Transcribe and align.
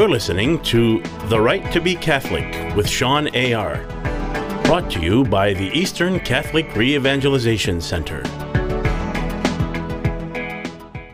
You're 0.00 0.08
listening 0.08 0.62
to 0.62 1.02
The 1.28 1.38
Rite 1.38 1.70
to 1.72 1.78
Be 1.78 1.94
Catholic 1.94 2.74
with 2.74 2.88
Shawn 2.88 3.26
Ayar 3.34 3.86
Brought 4.64 4.90
to 4.92 4.98
you 4.98 5.24
by 5.24 5.52
the 5.52 5.66
Eastern 5.78 6.18
Catholic 6.20 6.74
Re-Evangelization 6.74 7.82
Center. 7.82 8.22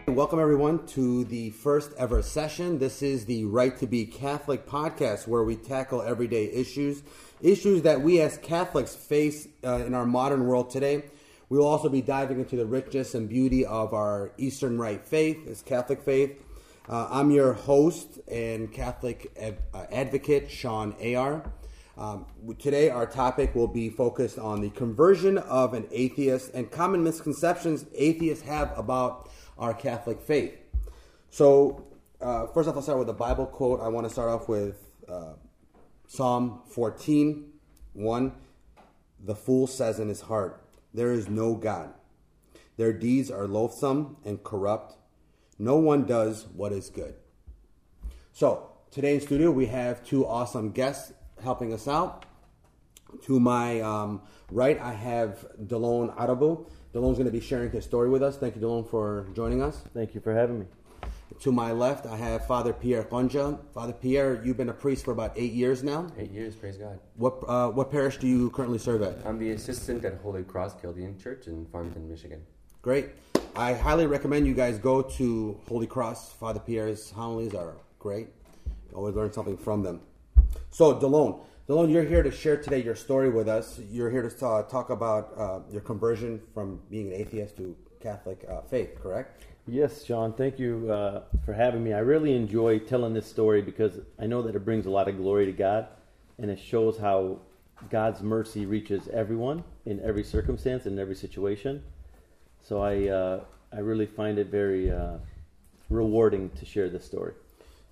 Welcome, 0.07 0.39
everyone, 0.39 0.87
to 0.87 1.25
the 1.25 1.51
first 1.51 1.95
ever 1.99 2.23
session. 2.23 2.79
This 2.79 3.03
is 3.03 3.25
the 3.25 3.45
Rite 3.47 3.77
to 3.79 3.89
Be 3.89 4.07
Catholic 4.07 4.69
podcast, 4.69 5.27
where 5.27 5.43
we 5.43 5.57
tackle 5.57 6.01
everyday 6.01 6.45
issues, 6.53 7.03
issues 7.43 7.83
that 7.83 8.03
we 8.03 8.21
as 8.21 8.39
Catholics 8.39 8.95
face 8.95 9.49
uh, 9.65 9.83
in 9.85 9.95
our 9.95 10.07
modern 10.07 10.47
world 10.47 10.71
today. 10.71 11.03
We 11.49 11.59
will 11.59 11.67
also 11.67 11.89
be 11.89 12.03
diving 12.03 12.39
into 12.39 12.55
the 12.55 12.67
richness 12.67 13.17
and 13.17 13.29
beauty 13.29 13.67
of 13.67 13.95
our 13.95 14.31
Eastern 14.39 14.79
Rite 14.79 15.05
faith, 15.05 15.45
as 15.49 15.61
Catholic 15.61 16.03
faith. 16.03 16.41
Uh, 16.89 17.09
I'm 17.11 17.33
your 17.33 17.53
host 17.53 18.21
and 18.29 18.73
Catholic 18.73 19.37
uh, 19.75 19.87
advocate, 19.91 20.49
Shawn 20.49 20.93
Ayar. 21.03 21.51
Um, 21.99 22.27
today, 22.61 22.91
our 22.91 23.07
topic 23.07 23.57
will 23.57 23.67
be 23.67 23.91
focused 23.91 24.39
on 24.39 24.61
the 24.61 24.71
conversion 24.71 25.37
of 25.37 25.75
an 25.75 25.89
atheist 25.91 26.55
and 26.55 26.71
common 26.71 27.03
misconceptions 27.03 27.87
atheists 27.93 28.45
have 28.45 28.73
about 28.79 29.29
our 29.59 29.75
Catholic 29.75 30.21
faith. 30.21 30.55
So, 31.29 31.89
uh, 32.21 32.47
first 32.47 32.69
off, 32.69 32.77
I'll 32.77 32.83
start 32.83 33.01
with 33.01 33.09
a 33.09 33.15
Bible 33.15 33.47
quote. 33.47 33.81
I 33.81 33.89
want 33.89 34.07
to 34.07 34.13
start 34.13 34.29
off 34.29 34.49
with 34.49 34.77
uh, 35.09 35.33
Psalm 36.07 36.61
14 36.69 37.53
1. 37.95 38.33
The 39.25 39.35
fool 39.35 39.67
says 39.67 39.99
in 39.99 40.09
his 40.09 40.21
heart, 40.21 40.65
There 40.95 41.11
is 41.11 41.29
no 41.29 41.57
God. 41.57 41.95
Their 42.77 42.93
deeds 42.93 43.29
are 43.29 43.49
loathsome 43.49 44.19
and 44.25 44.41
corrupt. 44.45 44.97
No 45.59 45.77
one 45.77 46.05
does 46.05 46.47
what 46.55 46.73
is 46.73 46.91
good. 46.91 47.15
So, 48.33 48.71
today 48.91 49.15
in 49.15 49.21
studio, 49.21 49.51
we 49.51 49.67
have 49.67 50.05
two 50.05 50.27
awesome 50.27 50.71
guests 50.71 51.13
helping 51.43 51.73
us 51.73 51.89
out. 51.89 52.27
To 53.25 53.41
my 53.41 53.81
um, 53.81 54.21
right, 54.51 54.79
I 54.79 54.93
have 54.93 55.47
Delone 55.65 56.15
Arabo. 56.19 56.67
Delone's 56.93 57.17
going 57.19 57.27
to 57.27 57.33
be 57.33 57.41
sharing 57.41 57.71
his 57.71 57.85
story 57.85 58.11
with 58.11 58.23
us. 58.23 58.37
Thank 58.37 58.57
you, 58.57 58.61
Delone, 58.61 58.89
for 58.89 59.29
joining 59.35 59.63
us. 59.63 59.83
Thank 59.95 60.15
you 60.15 60.21
for 60.21 60.35
having 60.35 60.61
me. 60.61 60.67
To 61.41 61.53
my 61.53 61.73
left, 61.73 62.07
I 62.07 62.17
have 62.17 62.47
Father 62.47 62.73
Pierre 62.73 63.05
Konja. 63.05 63.59
Father 63.75 63.93
Pierre, 63.93 64.41
you've 64.45 64.57
been 64.57 64.71
a 64.71 64.75
priest 64.75 65.05
for 65.05 65.13
about 65.13 65.33
eight 65.37 65.53
years 65.53 65.83
now. 65.83 66.07
Eight 66.19 66.31
years, 66.31 66.55
praise 66.55 66.77
God. 66.77 66.99
What 67.17 67.43
uh, 67.47 67.71
what 67.71 67.91
parish 67.91 68.17
do 68.17 68.27
you 68.27 68.51
currently 68.51 68.79
serve 68.79 69.03
at? 69.03 69.19
I'm 69.27 69.39
the 69.39 69.51
assistant 69.51 70.05
at 70.05 70.19
Holy 70.23 70.45
Cross 70.45 70.81
Chaldean 70.81 71.19
Church 71.19 71.47
in 71.47 71.67
Farmington, 71.67 72.09
Michigan. 72.09 72.43
Great. 72.81 73.11
I 73.59 73.73
highly 73.73 74.07
recommend 74.07 74.47
you 74.47 74.53
guys 74.53 74.77
go 74.77 75.01
to 75.01 75.59
Holy 75.67 75.87
Cross. 75.87 76.35
Father 76.35 76.61
Pierre's 76.61 77.11
homilies 77.11 77.55
are 77.55 77.73
great. 77.99 78.29
You 78.91 78.97
always 78.99 79.15
learn 79.15 79.33
something 79.33 79.57
from 79.57 79.83
them. 79.83 80.03
So, 80.69 80.95
Delone, 80.95 81.41
Delone, 81.67 81.91
you're 81.91 82.05
here 82.05 82.23
to 82.23 82.31
share 82.31 82.59
today 82.59 82.83
your 82.83 82.95
story 82.95 83.31
with 83.31 83.49
us. 83.49 83.81
You're 83.91 84.11
here 84.11 84.21
to 84.21 84.29
talk 84.29 84.91
about 84.91 85.33
uh, 85.39 85.61
your 85.73 85.81
conversion 85.81 86.43
from 86.53 86.83
being 86.91 87.07
an 87.07 87.15
atheist 87.15 87.57
to 87.57 87.75
Catholic 87.99 88.45
uh, 88.47 88.61
faith, 88.61 89.01
correct? 89.03 89.47
Yes, 89.67 90.05
Shawn. 90.05 90.35
Thank 90.35 90.59
you 90.59 90.93
uh, 90.93 91.23
for 91.47 91.55
having 91.55 91.83
me. 91.83 91.95
I 91.95 92.01
really 92.01 92.37
enjoy 92.37 92.79
telling 92.81 93.15
this 93.15 93.27
story 93.27 93.63
because 93.63 94.01
I 94.19 94.27
know 94.27 94.43
that 94.43 94.55
it 94.55 94.67
brings 94.67 94.85
a 94.85 94.91
lot 94.91 95.09
of 95.09 95.17
glory 95.17 95.47
to 95.47 95.53
God, 95.53 95.89
and 96.39 96.51
it 96.51 96.61
shows 96.61 96.99
how 96.99 97.39
God's 97.89 98.21
mercy 98.21 98.67
reaches 98.67 99.09
everyone 99.09 99.65
in 99.87 99.99
every 100.03 100.25
circumstance 100.25 100.85
in 100.85 100.99
every 100.99 101.17
situation. 101.17 101.83
So 102.67 102.83
I 102.83 103.09
uh, 103.09 103.45
I 103.73 103.79
really 103.79 104.07
find 104.07 104.41
it 104.41 104.49
very 104.49 104.91
uh, 104.91 105.19
rewarding 105.89 106.51
to 106.59 106.65
share 106.65 106.89
this 106.89 107.05
story. 107.05 107.35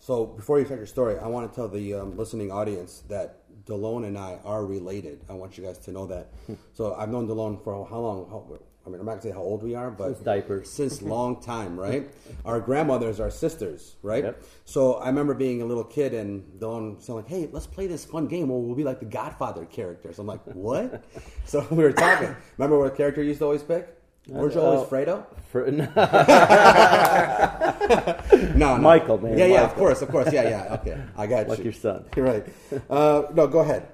So 0.00 0.26
before 0.26 0.58
you 0.58 0.64
start 0.64 0.80
your 0.80 0.88
story, 0.88 1.16
I 1.16 1.28
want 1.28 1.48
to 1.48 1.54
tell 1.54 1.68
the 1.68 1.94
um, 1.94 2.16
listening 2.16 2.50
audience 2.50 3.04
that 3.08 3.36
Delone 3.66 4.04
and 4.04 4.18
I 4.18 4.40
are 4.44 4.66
related. 4.66 5.20
I 5.30 5.34
want 5.34 5.56
you 5.56 5.62
guys 5.64 5.78
to 5.78 5.92
know 5.92 6.06
that. 6.06 6.32
so 6.72 6.92
I've 6.94 7.08
known 7.08 7.28
Delone 7.28 7.62
for 7.62 7.86
how 7.88 8.00
long? 8.00 8.26
How, 8.28 8.58
I 8.84 8.90
mean, 8.90 8.98
I'm 8.98 9.06
not 9.06 9.12
gonna 9.12 9.22
say 9.22 9.30
how 9.30 9.42
old 9.42 9.62
we 9.62 9.76
are, 9.76 9.92
but 9.92 10.08
Since 10.08 10.18
diapers. 10.24 10.70
since 10.80 11.02
long 11.14 11.40
time, 11.40 11.78
right? 11.78 12.10
Our 12.44 12.58
grandmothers 12.58 13.20
are 13.20 13.30
sisters, 13.30 13.94
right? 14.02 14.24
Yep. 14.24 14.42
So 14.64 14.94
I 14.94 15.06
remember 15.06 15.34
being 15.34 15.62
a 15.62 15.66
little 15.66 15.84
kid 15.84 16.14
and 16.14 16.42
Delone 16.58 17.00
saying 17.00 17.18
like, 17.18 17.28
"Hey, 17.28 17.48
let's 17.52 17.68
play 17.68 17.86
this 17.86 18.04
fun 18.04 18.26
game 18.26 18.48
Well, 18.48 18.60
we'll 18.60 18.74
be 18.74 18.82
like 18.82 18.98
the 18.98 19.06
Godfather 19.06 19.66
characters." 19.66 20.18
I'm 20.18 20.26
like, 20.26 20.42
"What?" 20.46 21.04
so 21.44 21.64
we 21.70 21.84
were 21.84 21.92
talking. 21.92 22.34
Remember 22.58 22.76
what 22.80 22.96
character 22.96 23.22
you 23.22 23.28
used 23.28 23.38
to 23.38 23.44
always 23.44 23.62
pick? 23.62 24.00
Weren't 24.28 24.54
you 24.54 24.60
always 24.60 24.82
Uh, 24.82 24.86
Fredo? 24.90 25.24
No, 28.56 28.76
no. 28.76 28.82
Michael, 28.82 29.18
man, 29.18 29.36
Yeah, 29.38 29.46
yeah, 29.46 29.64
of 29.64 29.74
course, 29.74 30.02
of 30.02 30.08
course. 30.08 30.32
Yeah, 30.32 30.48
yeah. 30.48 30.74
Okay, 30.80 30.98
I 31.16 31.26
got 31.26 31.48
like 31.48 31.58
you. 31.58 31.64
Like 31.64 31.64
your 31.64 31.72
son. 31.72 32.04
You're 32.16 32.26
right. 32.26 32.46
Uh, 32.88 33.24
no, 33.34 33.46
go 33.46 33.60
ahead. 33.60 33.88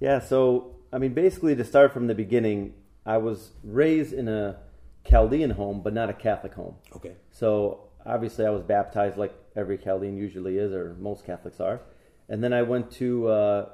Yeah, 0.00 0.20
so 0.20 0.76
I 0.92 0.98
mean, 0.98 1.14
basically, 1.14 1.54
to 1.56 1.64
start 1.64 1.92
from 1.92 2.06
the 2.06 2.14
beginning, 2.14 2.74
I 3.04 3.18
was 3.18 3.50
raised 3.62 4.12
in 4.12 4.28
a 4.28 4.56
Chaldean 5.08 5.50
home, 5.50 5.82
but 5.82 5.92
not 5.92 6.08
a 6.10 6.14
Catholic 6.14 6.54
home. 6.54 6.76
Okay. 6.96 7.12
So 7.30 7.88
obviously, 8.06 8.46
I 8.46 8.50
was 8.50 8.62
baptized 8.62 9.16
like 9.16 9.34
every 9.56 9.78
Chaldean 9.78 10.16
usually 10.16 10.58
is, 10.58 10.72
or 10.72 10.94
most 10.98 11.24
Catholics 11.26 11.60
are. 11.60 11.80
And 12.28 12.42
then 12.42 12.52
I 12.52 12.62
went 12.62 12.90
to 12.92 13.28
uh, 13.28 13.68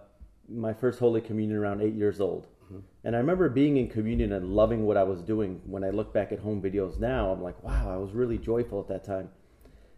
my 0.49 0.73
first 0.73 0.99
Holy 0.99 1.21
Communion 1.21 1.59
around 1.59 1.83
eight 1.83 1.95
years 1.95 2.21
old. 2.21 2.47
Mm-hmm. 2.71 2.81
And 3.05 3.17
I 3.17 3.19
remember 3.19 3.49
being 3.49 3.77
in 3.77 3.89
communion 3.89 4.33
and 4.33 4.55
loving 4.55 4.87
what 4.87 4.97
I 4.97 5.03
was 5.03 5.23
doing. 5.23 5.61
When 5.67 5.83
I 5.85 5.91
look 5.91 6.13
back 6.13 6.33
at 6.33 6.39
home 6.39 6.63
videos 6.63 6.99
now, 6.99 7.31
I'm 7.31 7.43
like, 7.43 7.63
wow, 7.63 7.93
I 7.93 7.97
was 7.97 8.13
really 8.13 8.39
joyful 8.39 8.81
at 8.81 8.89
that 8.89 9.05
time. 9.05 9.29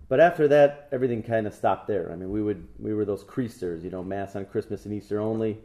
But 0.08 0.20
after 0.20 0.48
that, 0.48 0.88
everything 0.92 1.22
kind 1.22 1.46
of 1.46 1.54
stopped 1.54 1.86
there. 1.86 2.10
I 2.12 2.16
mean, 2.16 2.30
we 2.30 2.42
would 2.42 2.66
we 2.78 2.92
were 2.94 3.04
those 3.04 3.24
creasters, 3.24 3.82
you 3.82 3.90
know, 3.90 4.02
mass 4.04 4.36
on 4.36 4.44
Christmas 4.44 4.84
and 4.84 4.94
Easter 4.94 5.20
only, 5.20 5.58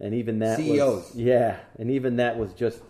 and 0.00 0.14
even 0.14 0.38
that 0.40 0.58
CEOs. 0.58 1.06
was 1.06 1.16
yeah, 1.16 1.56
and 1.78 1.90
even 1.90 2.16
that 2.16 2.38
was 2.38 2.52
just 2.52 2.80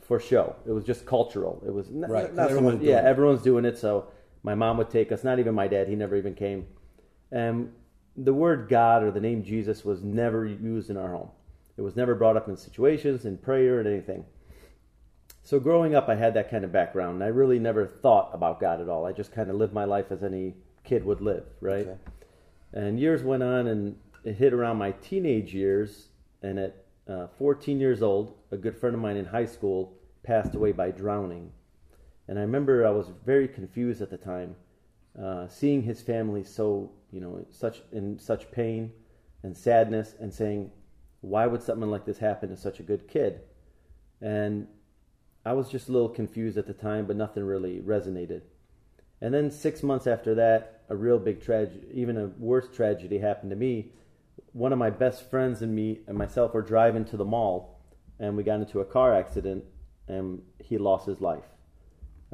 for 0.00 0.20
show. 0.20 0.54
It 0.66 0.70
was 0.70 0.84
just 0.84 1.06
cultural. 1.06 1.62
It 1.66 1.72
was 1.72 1.88
n- 1.88 2.04
Right, 2.08 2.32
Not 2.32 2.50
everyone's 2.50 2.78
much, 2.78 2.86
yeah, 2.86 2.98
it. 3.00 3.04
everyone's 3.06 3.42
doing 3.42 3.64
it. 3.64 3.78
So 3.78 4.08
my 4.42 4.54
mom 4.54 4.76
would 4.78 4.90
take 4.90 5.10
us. 5.12 5.24
Not 5.24 5.38
even 5.38 5.54
my 5.54 5.66
dad. 5.66 5.88
He 5.88 5.96
never 5.96 6.14
even 6.14 6.34
came. 6.34 6.66
And 7.32 7.72
the 8.16 8.34
word 8.34 8.68
God 8.68 9.02
or 9.02 9.10
the 9.10 9.20
name 9.20 9.42
Jesus 9.42 9.84
was 9.84 10.04
never 10.04 10.46
used 10.46 10.88
in 10.90 10.96
our 10.96 11.10
home. 11.10 11.30
It 11.76 11.82
was 11.82 11.96
never 11.96 12.14
brought 12.14 12.36
up 12.36 12.48
in 12.48 12.56
situations, 12.56 13.24
in 13.24 13.38
prayer, 13.38 13.78
and 13.78 13.88
anything. 13.88 14.24
So 15.42 15.60
growing 15.60 15.94
up, 15.94 16.08
I 16.08 16.14
had 16.14 16.34
that 16.34 16.50
kind 16.50 16.64
of 16.64 16.72
background, 16.72 17.14
and 17.14 17.24
I 17.24 17.28
really 17.28 17.58
never 17.58 17.86
thought 17.86 18.30
about 18.32 18.60
God 18.60 18.80
at 18.80 18.88
all. 18.88 19.04
I 19.04 19.12
just 19.12 19.32
kind 19.32 19.50
of 19.50 19.56
lived 19.56 19.74
my 19.74 19.84
life 19.84 20.06
as 20.10 20.22
any 20.22 20.54
kid 20.84 21.04
would 21.04 21.20
live, 21.20 21.44
right? 21.60 21.86
Okay. 21.86 21.98
And 22.72 22.98
years 22.98 23.22
went 23.22 23.42
on, 23.42 23.66
and 23.66 23.96
it 24.24 24.36
hit 24.36 24.52
around 24.52 24.78
my 24.78 24.92
teenage 24.92 25.52
years. 25.52 26.08
And 26.42 26.58
at 26.58 26.84
uh, 27.08 27.26
14 27.38 27.78
years 27.78 28.02
old, 28.02 28.34
a 28.50 28.56
good 28.56 28.76
friend 28.76 28.94
of 28.94 29.02
mine 29.02 29.16
in 29.16 29.26
high 29.26 29.46
school 29.46 29.92
passed 30.22 30.54
away 30.54 30.72
by 30.72 30.90
drowning. 30.90 31.52
And 32.28 32.38
I 32.38 32.42
remember 32.42 32.86
I 32.86 32.90
was 32.90 33.10
very 33.24 33.48
confused 33.48 34.00
at 34.00 34.10
the 34.10 34.16
time, 34.16 34.56
uh, 35.20 35.46
seeing 35.48 35.82
his 35.82 36.00
family 36.00 36.42
so 36.42 36.90
you 37.12 37.20
know 37.20 37.44
such 37.50 37.82
in 37.92 38.18
such 38.18 38.50
pain 38.50 38.92
and 39.42 39.56
sadness, 39.56 40.14
and 40.20 40.32
saying, 40.32 40.70
"Why 41.24 41.46
would 41.46 41.62
something 41.62 41.90
like 41.90 42.04
this 42.04 42.18
happen 42.18 42.50
to 42.50 42.56
such 42.56 42.80
a 42.80 42.82
good 42.82 43.08
kid?" 43.08 43.40
And 44.20 44.68
I 45.44 45.52
was 45.52 45.70
just 45.70 45.88
a 45.88 45.92
little 45.92 46.08
confused 46.08 46.58
at 46.58 46.66
the 46.66 46.74
time, 46.74 47.06
but 47.06 47.16
nothing 47.16 47.44
really 47.44 47.80
resonated. 47.80 48.42
And 49.20 49.32
then 49.32 49.50
six 49.50 49.82
months 49.82 50.06
after 50.06 50.34
that, 50.34 50.82
a 50.88 50.96
real 50.96 51.18
big 51.18 51.40
tragedy, 51.40 51.86
even 51.92 52.16
a 52.16 52.26
worse 52.38 52.68
tragedy, 52.68 53.18
happened 53.18 53.50
to 53.50 53.56
me. 53.56 53.92
One 54.52 54.72
of 54.72 54.78
my 54.78 54.90
best 54.90 55.30
friends 55.30 55.62
and 55.62 55.74
me 55.74 56.00
and 56.06 56.16
myself 56.16 56.52
were 56.54 56.62
driving 56.62 57.04
to 57.06 57.16
the 57.16 57.24
mall, 57.24 57.80
and 58.18 58.36
we 58.36 58.42
got 58.42 58.60
into 58.60 58.80
a 58.80 58.84
car 58.84 59.14
accident, 59.14 59.64
and 60.08 60.42
he 60.58 60.78
lost 60.78 61.06
his 61.06 61.20
life. 61.20 61.44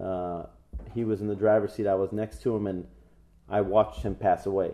Uh, 0.00 0.46
he 0.94 1.04
was 1.04 1.20
in 1.20 1.28
the 1.28 1.36
driver's 1.36 1.74
seat. 1.74 1.86
I 1.86 1.94
was 1.94 2.12
next 2.12 2.42
to 2.42 2.54
him, 2.54 2.66
and 2.66 2.86
I 3.48 3.60
watched 3.60 4.02
him 4.02 4.14
pass 4.14 4.46
away. 4.46 4.72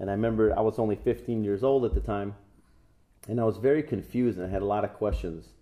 And 0.00 0.10
I 0.10 0.12
remember 0.12 0.56
I 0.56 0.60
was 0.60 0.78
only 0.78 0.96
15 0.96 1.44
years 1.44 1.64
old 1.64 1.84
at 1.84 1.94
the 1.94 2.00
time, 2.00 2.34
and 3.26 3.40
I 3.40 3.44
was 3.44 3.56
very 3.56 3.82
confused, 3.82 4.38
and 4.38 4.46
I 4.46 4.50
had 4.50 4.62
a 4.62 4.66
lot 4.66 4.84
of 4.84 4.94
questions. 4.94 5.54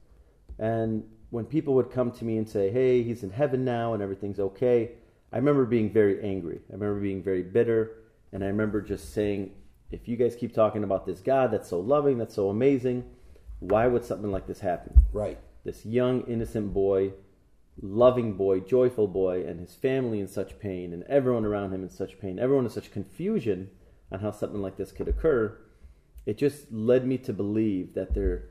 And 0.58 1.04
when 1.30 1.44
people 1.44 1.74
would 1.74 1.90
come 1.90 2.10
to 2.12 2.24
me 2.24 2.36
and 2.36 2.48
say, 2.48 2.70
"Hey, 2.70 3.02
he's 3.02 3.22
in 3.22 3.30
heaven 3.30 3.64
now, 3.64 3.94
and 3.94 4.02
everything's 4.02 4.40
okay," 4.40 4.92
I 5.32 5.38
remember 5.38 5.64
being 5.64 5.90
very 5.90 6.22
angry. 6.22 6.60
I 6.70 6.74
remember 6.74 7.00
being 7.00 7.22
very 7.22 7.42
bitter, 7.42 7.92
and 8.32 8.44
I 8.44 8.48
remember 8.48 8.80
just 8.80 9.12
saying, 9.12 9.52
"If 9.90 10.08
you 10.08 10.16
guys 10.16 10.36
keep 10.36 10.52
talking 10.52 10.84
about 10.84 11.06
this 11.06 11.20
God 11.20 11.50
that's 11.50 11.68
so 11.68 11.80
loving, 11.80 12.18
that's 12.18 12.34
so 12.34 12.48
amazing, 12.48 13.04
why 13.60 13.86
would 13.86 14.04
something 14.04 14.30
like 14.30 14.46
this 14.46 14.60
happen?" 14.60 15.02
Right. 15.12 15.38
this 15.64 15.84
young 15.84 16.22
innocent 16.28 16.72
boy 16.72 17.12
loving 17.82 18.34
boy 18.34 18.60
joyful 18.60 19.08
boy 19.08 19.44
and 19.44 19.60
his 19.60 19.74
family 19.74 20.20
in 20.20 20.28
such 20.28 20.58
pain 20.58 20.92
and 20.92 21.02
everyone 21.04 21.44
around 21.44 21.72
him 21.72 21.82
in 21.82 21.90
such 21.90 22.18
pain 22.18 22.38
everyone 22.38 22.64
in 22.64 22.70
such 22.70 22.90
confusion 22.90 23.68
on 24.10 24.20
how 24.20 24.30
something 24.30 24.62
like 24.62 24.76
this 24.76 24.92
could 24.92 25.08
occur 25.08 25.58
it 26.26 26.36
just 26.36 26.70
led 26.72 27.06
me 27.06 27.16
to 27.18 27.32
believe 27.32 27.94
that 27.94 28.12
there 28.12 28.48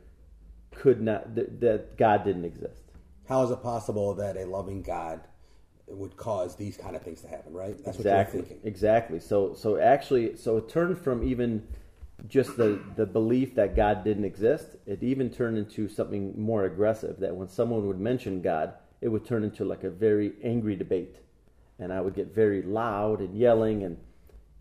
could 0.72 1.01
not 1.01 1.36
that, 1.36 1.60
that 1.60 1.98
god 1.98 2.24
didn't 2.24 2.45
exist. 2.45 2.81
How 3.27 3.44
is 3.44 3.51
it 3.51 3.62
possible 3.62 4.13
that 4.16 4.38
a 4.38 4.45
loving 4.45 4.81
God 4.81 5.22
would 5.88 6.18
cause 6.18 6.56
these 6.56 6.77
kind 6.77 6.95
of 6.95 7.01
things 7.01 7.22
to 7.22 7.27
happen, 7.27 7.54
right? 7.54 7.77
That's 7.83 7.98
exactly 7.98 8.39
what 8.39 8.48
you're 8.48 8.56
thinking. 8.56 8.68
exactly. 8.68 9.19
So 9.19 9.54
so 9.54 9.77
actually 9.77 10.36
so 10.38 10.57
it 10.57 10.69
turned 10.69 10.98
from 10.98 11.24
even 11.24 11.68
just 12.27 12.56
the 12.57 12.80
the 12.95 13.06
belief 13.06 13.56
that 13.56 13.75
god 13.75 14.06
didn't 14.06 14.24
exist 14.24 14.78
it 14.86 15.04
even 15.04 15.30
turned 15.30 15.57
into 15.57 15.89
something 15.89 16.33
more 16.39 16.63
aggressive 16.63 17.19
that 17.19 17.36
when 17.36 17.48
someone 17.50 17.86
would 17.86 18.00
mention 18.00 18.42
god 18.42 18.74
it 19.01 19.10
would 19.10 19.25
turn 19.25 19.44
into 19.44 19.66
like 19.66 19.83
a 19.83 19.89
very 19.89 20.31
angry 20.42 20.75
debate. 20.75 21.18
And 21.78 21.92
i 21.92 22.00
would 22.00 22.16
get 22.16 22.33
very 22.33 22.62
loud 22.62 23.19
and 23.19 23.38
yelling 23.38 23.83
and 23.83 23.98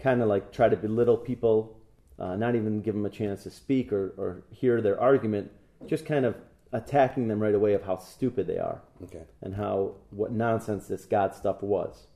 kind 0.00 0.20
of 0.20 0.28
like 0.28 0.52
try 0.52 0.68
to 0.68 0.76
belittle 0.76 1.16
people 1.16 1.78
uh, 2.18 2.36
not 2.36 2.54
even 2.54 2.80
give 2.80 2.94
them 2.94 3.04
a 3.06 3.10
chance 3.10 3.42
to 3.42 3.50
speak 3.50 3.92
or, 3.92 4.14
or 4.16 4.42
hear 4.50 4.80
their 4.80 5.00
argument 5.00 5.50
just 5.86 6.06
kind 6.06 6.24
of 6.24 6.36
attacking 6.72 7.28
them 7.28 7.40
right 7.40 7.54
away 7.54 7.72
of 7.74 7.82
how 7.84 7.96
stupid 7.96 8.46
they 8.46 8.58
are 8.58 8.80
Okay. 9.04 9.22
and 9.42 9.54
how 9.54 9.94
what 10.10 10.32
nonsense 10.32 10.86
this 10.88 11.04
God 11.04 11.34
stuff 11.34 11.62
was. 11.62 12.06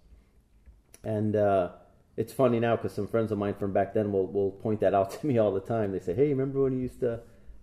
And 1.04 1.36
uh, 1.36 1.70
it's 2.16 2.32
funny 2.32 2.58
now 2.58 2.74
because 2.76 2.92
some 2.92 3.06
friends 3.06 3.30
of 3.30 3.38
mine 3.38 3.54
from 3.54 3.72
back 3.72 3.94
then 3.94 4.10
will 4.12 4.26
will 4.26 4.50
point 4.50 4.80
that 4.80 4.94
out 4.94 5.10
to 5.20 5.26
me 5.26 5.38
all 5.38 5.52
the 5.52 5.60
time. 5.60 5.92
They 5.92 6.00
say, 6.00 6.14
"Hey, 6.14 6.28
remember 6.28 6.62
when 6.62 6.72
you 6.72 6.80
used 6.80 7.00
to 7.00 7.20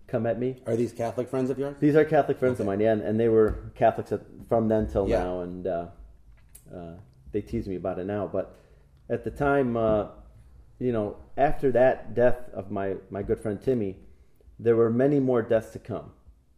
come 0.07 0.25
at 0.25 0.39
me?" 0.39 0.61
Are 0.67 0.75
these 0.77 0.93
Catholic 0.93 1.27
friends 1.27 1.49
of 1.49 1.59
yours? 1.59 1.75
These 1.79 1.95
are 1.97 2.05
Catholic 2.05 2.39
friends 2.39 2.59
of 2.61 2.65
mine, 2.65 2.79
yeah, 2.79 2.93
and, 2.93 3.01
and 3.01 3.19
they 3.19 3.27
were 3.27 3.71
Catholics 3.75 4.11
at, 4.13 4.21
from 4.47 4.69
then 4.69 4.88
till 4.88 5.07
Yeah. 5.09 5.23
now, 5.23 5.41
and 5.41 5.67
uh, 5.67 5.88
uh, 6.73 6.93
they 7.33 7.41
tease 7.41 7.67
me 7.67 7.75
about 7.75 7.99
it 7.99 8.05
now. 8.05 8.25
But 8.31 8.55
at 9.09 9.25
the 9.25 9.31
time, 9.31 9.75
uh, 9.75 10.07
you 10.80 10.92
know, 10.92 11.18
after 11.38 11.72
that 11.72 12.13
death 12.13 12.50
of 12.54 12.72
my 12.72 12.95
my 13.10 13.24
good 13.24 13.39
friend 13.39 13.62
Timmy, 13.62 13.98
there 14.60 14.75
were 14.75 14.89
many 14.89 15.19
more 15.19 15.42
deaths 15.42 15.72
to 15.72 15.80
come 15.80 16.12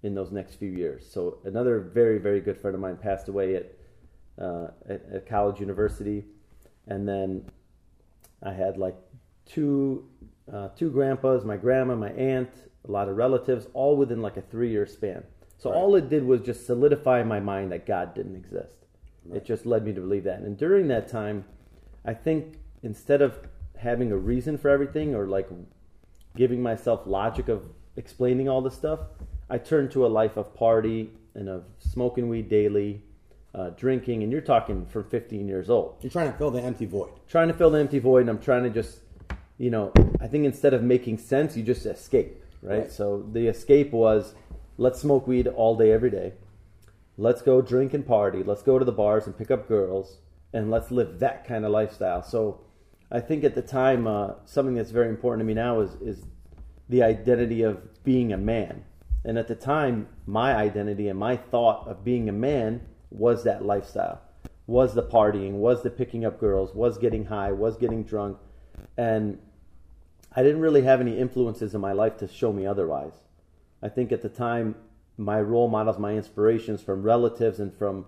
in 0.03 0.15
those 0.15 0.31
next 0.31 0.55
few 0.55 0.69
years. 0.69 1.07
So 1.11 1.39
another 1.45 1.79
very 1.79 2.17
very 2.17 2.41
good 2.41 2.57
friend 2.57 2.75
of 2.75 2.81
mine 2.81 2.97
passed 2.97 3.27
away 3.27 3.55
at 3.55 3.71
uh, 4.39 4.67
at, 4.89 5.01
at 5.13 5.27
college 5.27 5.59
university, 5.59 6.25
and 6.87 7.07
then 7.07 7.49
I 8.43 8.53
had 8.53 8.77
like 8.77 8.95
two 9.45 10.07
uh, 10.51 10.69
two 10.69 10.89
grandpas, 10.89 11.43
my 11.43 11.57
grandma, 11.57 11.95
my 11.95 12.11
aunt, 12.11 12.49
a 12.87 12.91
lot 12.91 13.09
of 13.09 13.17
relatives, 13.17 13.67
all 13.73 13.97
within 13.97 14.21
like 14.21 14.37
a 14.37 14.41
three 14.41 14.71
year 14.71 14.85
span. 14.85 15.23
So 15.57 15.71
all 15.73 15.95
it 15.95 16.09
did 16.09 16.23
was 16.23 16.41
just 16.41 16.65
solidify 16.65 17.21
in 17.21 17.27
my 17.27 17.39
mind 17.39 17.71
that 17.71 17.85
God 17.85 18.13
didn't 18.13 18.35
exist. 18.35 18.85
It 19.33 19.43
just 19.43 19.65
led 19.65 19.83
me 19.83 19.91
to 19.93 19.99
believe 19.99 20.23
that. 20.25 20.39
And 20.39 20.55
during 20.55 20.87
that 20.87 21.07
time, 21.07 21.45
I 22.05 22.13
think 22.13 22.59
instead 22.83 23.21
of 23.21 23.39
having 23.79 24.11
a 24.11 24.17
reason 24.17 24.57
for 24.57 24.69
everything 24.69 25.15
or 25.15 25.27
like 25.27 25.47
giving 26.35 26.61
myself 26.61 27.01
logic 27.05 27.49
of 27.49 27.65
explaining 27.95 28.47
all 28.49 28.61
this 28.61 28.73
stuff, 28.75 28.99
I 29.49 29.57
turned 29.57 29.91
to 29.91 30.05
a 30.05 30.07
life 30.07 30.37
of 30.37 30.53
party 30.53 31.11
and 31.35 31.47
of 31.49 31.65
smoking 31.79 32.29
weed 32.29 32.49
daily, 32.49 33.01
uh, 33.55 33.69
drinking, 33.71 34.23
and 34.23 34.31
you're 34.31 34.41
talking 34.41 34.85
from 34.85 35.03
15 35.05 35.47
years 35.47 35.69
old. 35.69 35.95
You're 36.01 36.11
trying 36.11 36.31
to 36.31 36.37
fill 36.37 36.51
the 36.51 36.61
empty 36.61 36.85
void. 36.85 37.09
trying 37.27 37.47
to 37.47 37.53
fill 37.53 37.69
the 37.69 37.79
empty 37.79 37.99
void 37.99 38.21
and 38.21 38.29
I'm 38.29 38.39
trying 38.39 38.63
to 38.63 38.69
just 38.69 38.99
you 39.57 39.71
know 39.71 39.91
I 40.21 40.27
think 40.27 40.45
instead 40.45 40.73
of 40.75 40.83
making 40.83 41.17
sense 41.17 41.57
you 41.57 41.63
just 41.63 41.85
escape 41.85 42.43
right, 42.61 42.79
Right. 42.79 42.91
so 42.91 43.25
the 43.31 43.47
escape 43.47 43.91
was 43.91 44.35
let's 44.77 44.99
smoke 44.99 45.25
weed 45.27 45.47
all 45.47 45.75
day 45.75 45.91
every 45.91 46.11
day. 46.11 46.33
Let's 47.17 47.41
go 47.41 47.61
drink 47.63 47.95
and 47.95 48.05
party. 48.05 48.43
Let's 48.43 48.61
go 48.61 48.77
to 48.77 48.85
the 48.85 48.91
bars 48.91 49.25
and 49.25 49.35
pick 49.35 49.49
up 49.49 49.67
girls 49.67 50.17
and 50.53 50.69
let's 50.69 50.91
live 50.91 51.17
that 51.19 51.45
kind 51.47 51.65
of 51.65 51.71
lifestyle. 51.71 52.21
So 52.21 52.61
I 53.11 53.19
think 53.19 53.43
at 53.43 53.55
the 53.55 53.61
time 53.61 54.07
uh, 54.07 54.33
something 54.45 54.75
that's 54.75 54.91
very 54.91 55.09
important 55.09 55.41
to 55.41 55.45
me 55.45 55.53
now 55.53 55.81
is 55.81 55.95
is 56.01 56.25
the 56.89 57.03
identity 57.03 57.63
of 57.63 58.03
being 58.03 58.31
a 58.31 58.37
man 58.37 58.83
and 59.25 59.37
at 59.37 59.47
the 59.47 59.55
time 59.55 60.07
my 60.25 60.55
identity 60.55 61.09
and 61.09 61.19
my 61.19 61.35
thought 61.35 61.87
of 61.87 62.03
being 62.03 62.29
a 62.29 62.33
man 62.33 62.81
was 63.09 63.43
that 63.43 63.65
lifestyle 63.65 64.21
was 64.67 64.93
the 64.93 65.03
partying, 65.03 65.53
was 65.53 65.81
the 65.81 65.89
picking 65.89 66.25
up 66.25 66.39
girls, 66.39 66.75
was 66.75 66.97
getting 66.97 67.25
high, 67.25 67.51
was 67.51 67.77
getting 67.77 68.03
drunk, 68.03 68.37
and 68.97 69.39
I 70.35 70.43
didn't 70.43 70.61
really 70.61 70.81
have 70.83 70.99
any 70.99 71.17
influences 71.17 71.73
in 71.73 71.81
my 71.81 71.93
life 71.93 72.17
to 72.17 72.27
show 72.27 72.51
me 72.51 72.65
otherwise. 72.65 73.13
I 73.81 73.87
think 73.87 74.11
at 74.11 74.21
the 74.21 74.29
time, 74.29 74.75
my 75.17 75.41
role 75.41 75.69
models, 75.69 75.97
my 75.97 76.13
inspirations 76.13 76.81
from 76.81 77.01
relatives 77.01 77.59
and 77.59 77.73
from 77.73 78.05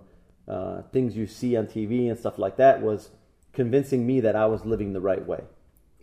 uh, 0.48 0.82
things 0.92 1.16
you 1.16 1.26
see 1.26 1.56
on 1.56 1.68
TV 1.68 2.10
and 2.10 2.20
stuff 2.20 2.38
like 2.38 2.58
that 2.58 2.82
was 2.82 3.10
convincing 3.54 4.06
me 4.06 4.20
that 4.22 4.36
I 4.36 4.46
was 4.46 4.66
living 4.66 4.94
the 4.94 5.02
right 5.02 5.26
way. 5.26 5.44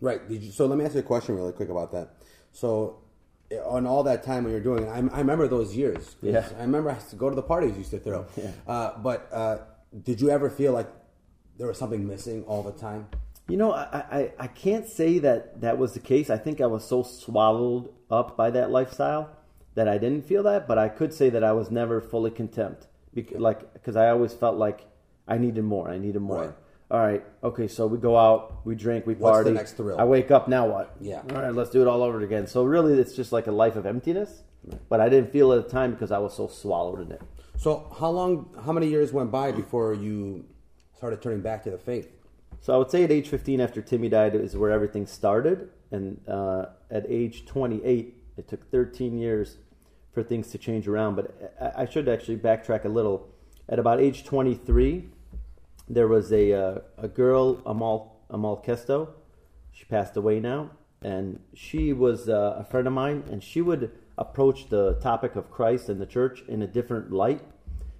Right. 0.01 0.27
Did 0.27 0.43
you, 0.43 0.51
so 0.51 0.65
let 0.65 0.77
me 0.77 0.85
ask 0.85 0.93
you 0.93 0.99
a 0.99 1.03
question 1.03 1.35
really 1.35 1.53
quick 1.53 1.69
about 1.69 1.91
that. 1.93 2.15
So, 2.51 2.99
eh, 3.49 3.57
on 3.57 3.85
all 3.87 4.03
that 4.03 4.23
time 4.23 4.43
when 4.43 4.51
you're 4.51 4.61
doing 4.61 4.83
it, 4.83 4.89
I, 4.89 4.97
I 4.97 5.19
remember 5.19 5.47
those 5.47 5.75
years. 5.75 6.15
Yeah. 6.21 6.47
I 6.57 6.61
remember 6.61 6.91
I 6.91 6.95
used 6.95 7.09
to 7.09 7.15
go 7.15 7.29
to 7.29 7.35
the 7.35 7.41
parties 7.41 7.71
you 7.71 7.79
used 7.79 7.91
to 7.91 7.99
throw. 7.99 8.25
Yeah. 8.35 8.51
Uh, 8.67 8.97
but 8.99 9.27
uh, 9.31 9.57
did 10.03 10.21
you 10.21 10.29
ever 10.29 10.49
feel 10.49 10.73
like 10.73 10.89
there 11.57 11.67
was 11.67 11.77
something 11.77 12.07
missing 12.07 12.43
all 12.43 12.63
the 12.63 12.73
time? 12.73 13.07
You 13.47 13.57
know, 13.57 13.71
I, 13.71 14.03
I, 14.11 14.31
I 14.39 14.47
can't 14.47 14.87
say 14.87 15.19
that 15.19 15.61
that 15.61 15.77
was 15.77 15.93
the 15.93 15.99
case. 16.01 16.29
I 16.29 16.37
think 16.37 16.59
I 16.59 16.65
was 16.65 16.83
so 16.83 17.01
swallowed 17.01 17.89
up 18.11 18.35
by 18.35 18.51
that 18.51 18.71
lifestyle 18.71 19.29
that 19.75 19.87
I 19.87 19.97
didn't 19.97 20.25
feel 20.25 20.43
that, 20.43 20.67
but 20.67 20.77
I 20.77 20.89
could 20.89 21.13
say 21.13 21.29
that 21.29 21.43
I 21.43 21.53
was 21.53 21.71
never 21.71 22.01
fully 22.01 22.31
content. 22.31 22.87
Because, 23.13 23.39
like, 23.39 23.73
because 23.73 23.95
I 23.95 24.09
always 24.09 24.33
felt 24.33 24.57
like 24.57 24.85
I 25.27 25.37
needed 25.37 25.63
more. 25.63 25.89
I 25.89 25.97
needed 25.97 26.21
more. 26.21 26.41
Right. 26.41 26.53
All 26.89 26.99
right, 26.99 27.23
okay, 27.43 27.67
so 27.67 27.85
we 27.85 27.97
go 27.97 28.17
out, 28.17 28.65
we 28.65 28.73
drink, 28.73 29.05
we 29.05 29.13
What's 29.13 29.39
the 29.39 29.43
party. 29.43 29.51
next 29.51 29.73
thrill? 29.73 29.99
I 29.99 30.05
wake 30.05 30.31
up, 30.31 30.47
now 30.47 30.67
what? 30.67 30.95
Yeah. 31.01 31.21
All 31.31 31.41
right, 31.41 31.53
let's 31.53 31.69
do 31.69 31.81
it 31.81 31.87
all 31.87 32.01
over 32.01 32.21
again. 32.21 32.47
So 32.47 32.63
really, 32.63 32.97
it's 32.97 33.13
just 33.13 33.33
like 33.33 33.47
a 33.47 33.51
life 33.51 33.75
of 33.75 33.85
emptiness. 33.85 34.43
But 34.89 34.99
I 34.99 35.09
didn't 35.09 35.31
feel 35.31 35.51
it 35.51 35.59
at 35.59 35.65
the 35.65 35.71
time 35.71 35.91
because 35.91 36.11
I 36.11 36.17
was 36.17 36.35
so 36.35 36.47
swallowed 36.47 37.01
in 37.01 37.11
it. 37.11 37.21
So, 37.57 37.91
how 37.99 38.09
long, 38.09 38.49
how 38.65 38.71
many 38.71 38.87
years 38.87 39.13
went 39.13 39.31
by 39.31 39.51
before 39.51 39.93
you 39.93 40.45
started 40.95 41.21
turning 41.21 41.41
back 41.41 41.63
to 41.63 41.71
the 41.71 41.77
faith? 41.77 42.09
So 42.59 42.73
I 42.73 42.77
would 42.77 42.91
say 42.91 43.03
at 43.03 43.11
age 43.11 43.29
15, 43.29 43.61
after 43.61 43.81
Timmy 43.81 44.09
died, 44.09 44.35
is 44.35 44.57
where 44.57 44.71
everything 44.71 45.05
started. 45.05 45.69
And 45.91 46.19
uh, 46.27 46.65
at 46.91 47.05
age 47.07 47.45
28, 47.45 48.13
it 48.37 48.47
took 48.47 48.69
13 48.71 49.17
years 49.17 49.57
for 50.11 50.23
things 50.23 50.49
to 50.51 50.57
change 50.57 50.87
around. 50.87 51.15
But 51.15 51.55
I, 51.61 51.83
I 51.83 51.85
should 51.85 52.09
actually 52.09 52.37
backtrack 52.37 52.85
a 52.85 52.89
little. 52.89 53.29
At 53.69 53.79
about 53.79 53.99
age 53.99 54.23
23, 54.23 55.09
there 55.89 56.07
was 56.07 56.31
a 56.31 56.53
uh, 56.53 56.79
a 56.97 57.07
girl, 57.07 57.61
Amal 57.65 58.21
Amal 58.29 58.63
Kesto. 58.65 59.09
She 59.71 59.85
passed 59.85 60.17
away 60.17 60.39
now, 60.39 60.71
and 61.01 61.39
she 61.53 61.93
was 61.93 62.27
uh, 62.27 62.57
a 62.59 62.63
friend 62.63 62.87
of 62.87 62.93
mine. 62.93 63.23
And 63.31 63.43
she 63.43 63.61
would 63.61 63.91
approach 64.17 64.69
the 64.69 64.93
topic 65.01 65.35
of 65.35 65.51
Christ 65.51 65.89
and 65.89 66.01
the 66.01 66.05
church 66.05 66.43
in 66.47 66.61
a 66.61 66.67
different 66.67 67.11
light. 67.11 67.41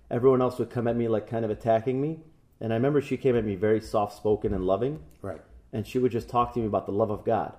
Everyone 0.09 0.41
else 0.41 0.57
would 0.57 0.69
come 0.69 0.87
at 0.87 0.95
me 0.95 1.07
like 1.07 1.27
kind 1.29 1.45
of 1.45 1.51
attacking 1.51 2.01
me. 2.01 2.19
And 2.59 2.73
I 2.73 2.75
remember 2.75 3.01
she 3.01 3.17
came 3.17 3.35
at 3.35 3.45
me 3.45 3.55
very 3.55 3.79
soft 3.79 4.17
spoken 4.17 4.53
and 4.53 4.65
loving 4.65 4.99
Right. 5.21 5.41
and 5.71 5.85
she 5.85 5.99
would 5.99 6.11
just 6.11 6.27
talk 6.29 6.53
to 6.53 6.59
me 6.59 6.65
about 6.65 6.87
the 6.87 6.91
love 6.91 7.11
of 7.11 7.23
God. 7.23 7.53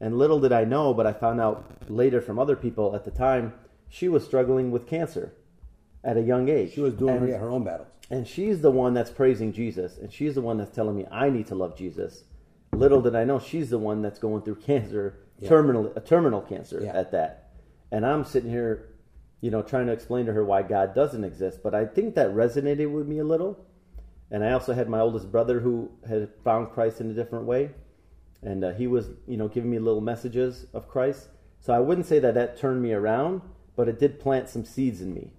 And 0.00 0.18
little 0.18 0.40
did 0.40 0.50
I 0.50 0.64
know, 0.64 0.92
but 0.92 1.06
I 1.06 1.12
found 1.12 1.40
out 1.40 1.88
later 1.88 2.20
from 2.20 2.38
other 2.38 2.56
people 2.56 2.96
at 2.96 3.04
the 3.04 3.12
time, 3.12 3.52
she 3.88 4.08
was 4.08 4.24
struggling 4.24 4.72
with 4.72 4.88
cancer 4.88 5.34
at 6.04 6.16
a 6.16 6.20
young 6.22 6.48
age. 6.48 6.74
She 6.74 6.80
was 6.80 6.94
doing 6.94 7.16
and, 7.16 7.28
her, 7.30 7.38
her 7.38 7.50
own 7.50 7.64
battles. 7.64 7.88
and 8.10 8.26
she's 8.26 8.60
the 8.60 8.70
one 8.70 8.94
that's 8.94 9.10
praising 9.10 9.52
Jesus, 9.52 9.98
and 9.98 10.12
she's 10.12 10.34
the 10.34 10.42
one 10.42 10.58
that's 10.58 10.74
telling 10.74 10.96
me 10.96 11.06
I 11.10 11.30
need 11.30 11.46
to 11.48 11.54
love 11.54 11.76
Jesus. 11.76 12.24
Little 12.72 13.00
did 13.00 13.14
I 13.14 13.24
know, 13.24 13.38
she's 13.38 13.70
the 13.70 13.78
one 13.78 14.02
that's 14.02 14.18
going 14.18 14.42
through 14.42 14.56
cancer, 14.66 15.18
Yeah. 15.40 15.48
terminal 15.48 15.92
a 15.96 16.00
terminal 16.00 16.40
cancer 16.42 16.80
Yeah. 16.82 16.92
at 16.96 17.10
that. 17.12 17.50
And 17.90 18.04
I'm 18.04 18.24
sitting 18.24 18.50
here, 18.50 18.88
you 19.40 19.50
know, 19.50 19.62
trying 19.62 19.86
to 19.86 19.92
explain 19.92 20.26
to 20.26 20.32
her 20.32 20.44
why 20.44 20.62
God 20.62 20.94
doesn't 20.94 21.22
exist. 21.24 21.60
But 21.62 21.74
I 21.74 21.84
think 21.86 22.14
that 22.16 22.30
resonated 22.30 22.90
with 22.92 23.06
me 23.06 23.18
a 23.18 23.24
little. 23.24 23.64
And 24.30 24.42
I 24.42 24.52
also 24.52 24.72
had 24.72 24.88
my 24.88 25.00
oldest 25.00 25.30
brother 25.30 25.60
who 25.60 25.90
had 26.08 26.28
found 26.42 26.70
Christ 26.72 27.00
in 27.00 27.10
a 27.10 27.14
different 27.14 27.44
way, 27.44 27.70
and 28.42 28.64
uh, 28.64 28.72
he 28.72 28.86
was, 28.88 29.10
you 29.28 29.36
know, 29.36 29.46
giving 29.48 29.70
me 29.70 29.78
little 29.78 30.00
messages 30.00 30.66
of 30.74 30.88
Christ. 30.88 31.28
So 31.60 31.72
I 31.72 31.78
wouldn't 31.78 32.06
say 32.06 32.18
that 32.18 32.34
that 32.34 32.56
turned 32.58 32.82
me 32.82 32.92
around, 32.92 33.42
but 33.76 33.88
it 33.88 33.98
did 34.00 34.18
plant 34.18 34.48
some 34.48 34.64
seeds 34.64 35.00
in 35.00 35.14
me. 35.14 35.30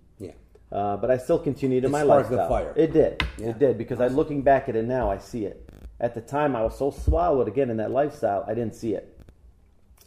Uh, 0.76 0.98
but 0.98 1.10
I 1.10 1.16
still 1.16 1.40
continued 1.40 1.86
in 1.86 1.90
It 1.90 1.92
my 1.92 2.04
sparked 2.04 2.30
the 2.30 2.36
lifestyle. 2.36 2.50
fire. 2.50 2.74
It 2.76 2.92
did. 2.92 3.24
Yeah. 3.38 3.52
It 3.52 3.60
did 3.60 3.78
because 3.78 4.02
I, 4.02 4.08
looking 4.08 4.42
back 4.42 4.68
at 4.68 4.76
it 4.76 4.84
now, 4.84 5.10
I 5.10 5.18
see 5.20 5.46
it. 5.46 5.70
At 6.02 6.14
the 6.14 6.20
time, 6.20 6.54
I 6.54 6.64
was 6.64 6.78
so 6.78 6.92
swallowed 6.92 7.48
again 7.48 7.70
in 7.70 7.78
that 7.78 7.92
lifestyle, 7.92 8.44
I 8.46 8.54
didn't 8.54 8.76
see 8.76 8.94
it. 8.94 9.18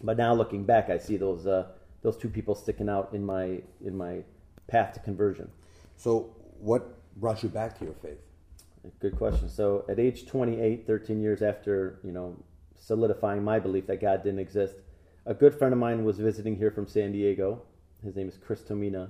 But 0.02 0.18
now, 0.18 0.34
looking 0.34 0.64
back, 0.64 0.90
I 0.90 0.98
see 0.98 1.16
those 1.16 1.46
uh, 1.46 1.68
those 2.02 2.18
two 2.18 2.28
people 2.28 2.54
sticking 2.54 2.90
out 2.90 3.14
in 3.14 3.24
my 3.24 3.62
in 3.82 3.96
my 3.96 4.18
path 4.66 4.92
to 4.92 5.00
conversion. 5.00 5.50
So, 5.96 6.36
what 6.60 6.82
brought 7.16 7.42
you 7.42 7.48
back 7.48 7.78
to 7.78 7.86
your 7.86 7.94
faith? 7.94 8.18
Good 9.00 9.16
question. 9.16 9.48
So, 9.48 9.86
at 9.88 9.98
age 9.98 10.26
28, 10.26 10.86
13 10.86 11.20
years 11.22 11.40
after 11.40 11.98
you 12.04 12.12
know 12.12 12.36
solidifying 12.76 13.42
my 13.42 13.58
belief 13.58 13.86
that 13.86 14.02
God 14.02 14.22
didn't 14.22 14.38
exist, 14.40 14.74
a 15.24 15.32
good 15.32 15.54
friend 15.54 15.72
of 15.72 15.80
mine 15.80 16.04
was 16.04 16.18
visiting 16.18 16.56
here 16.56 16.70
from 16.70 16.86
San 16.86 17.12
Diego. 17.12 17.62
His 18.04 18.14
name 18.14 18.28
is 18.28 18.36
Chris 18.36 18.60
Tomina, 18.60 19.08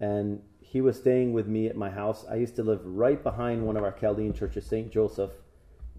and 0.00 0.42
he 0.60 0.80
was 0.80 0.96
staying 0.96 1.32
with 1.32 1.46
me 1.46 1.66
at 1.68 1.76
my 1.76 1.90
house. 1.90 2.24
I 2.30 2.36
used 2.36 2.56
to 2.56 2.62
live 2.62 2.80
right 2.84 3.22
behind 3.22 3.66
one 3.66 3.76
of 3.76 3.84
our 3.84 3.92
Chaldean 3.92 4.32
churches, 4.32 4.66
St. 4.66 4.90
Joseph, 4.90 5.30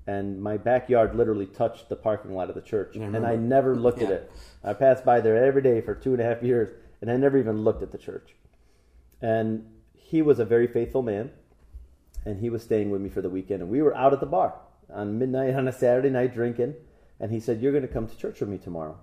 and 0.05 0.41
my 0.41 0.57
backyard 0.57 1.15
literally 1.15 1.45
touched 1.45 1.89
the 1.89 1.95
parking 1.95 2.33
lot 2.33 2.49
of 2.49 2.55
the 2.55 2.61
church, 2.61 2.95
and 2.95 3.25
I 3.25 3.35
never 3.35 3.75
looked 3.75 4.01
at 4.01 4.11
it. 4.11 4.31
I 4.63 4.73
passed 4.73 5.03
by 5.03 5.21
there 5.21 5.43
every 5.43 5.61
day 5.61 5.81
for 5.81 5.95
two 5.95 6.13
and 6.13 6.21
a 6.21 6.25
half 6.25 6.43
years, 6.43 6.69
and 7.01 7.11
I 7.11 7.17
never 7.17 7.37
even 7.37 7.63
looked 7.63 7.83
at 7.83 7.91
the 7.91 7.97
church. 7.97 8.35
And 9.21 9.65
he 9.93 10.21
was 10.21 10.39
a 10.39 10.45
very 10.45 10.67
faithful 10.67 11.01
man, 11.01 11.31
and 12.25 12.39
he 12.39 12.49
was 12.49 12.63
staying 12.63 12.89
with 12.91 13.01
me 13.01 13.09
for 13.09 13.21
the 13.21 13.29
weekend, 13.29 13.61
and 13.61 13.71
we 13.71 13.81
were 13.81 13.95
out 13.95 14.13
at 14.13 14.19
the 14.19 14.25
bar 14.25 14.53
on 14.93 15.19
midnight 15.19 15.55
on 15.55 15.67
a 15.67 15.73
Saturday 15.73 16.09
night 16.09 16.33
drinking, 16.33 16.75
and 17.19 17.31
he 17.31 17.39
said, 17.39 17.61
"You're 17.61 17.73
going 17.73 17.87
to 17.87 17.93
come 17.93 18.07
to 18.07 18.17
church 18.17 18.39
with 18.39 18.49
me 18.49 18.57
tomorrow," 18.57 18.97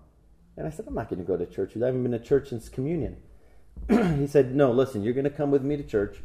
and 0.56 0.66
I 0.66 0.70
said, 0.70 0.86
"I'm 0.86 0.94
not 0.94 1.10
going 1.10 1.20
to 1.20 1.26
go 1.26 1.36
to 1.36 1.46
church. 1.46 1.76
I 1.76 1.84
haven't 1.84 2.02
been 2.02 2.12
to 2.12 2.18
church 2.18 2.48
since 2.48 2.68
communion." 2.68 3.16
he 3.88 4.26
said, 4.26 4.54
"No, 4.54 4.71
listen, 4.73 5.02
you're 5.02 5.14
going 5.14 5.25
to 5.25 5.31
come 5.31 5.50
with 5.50 5.62
me 5.62 5.76
to 5.76 5.83
church, 5.83 6.19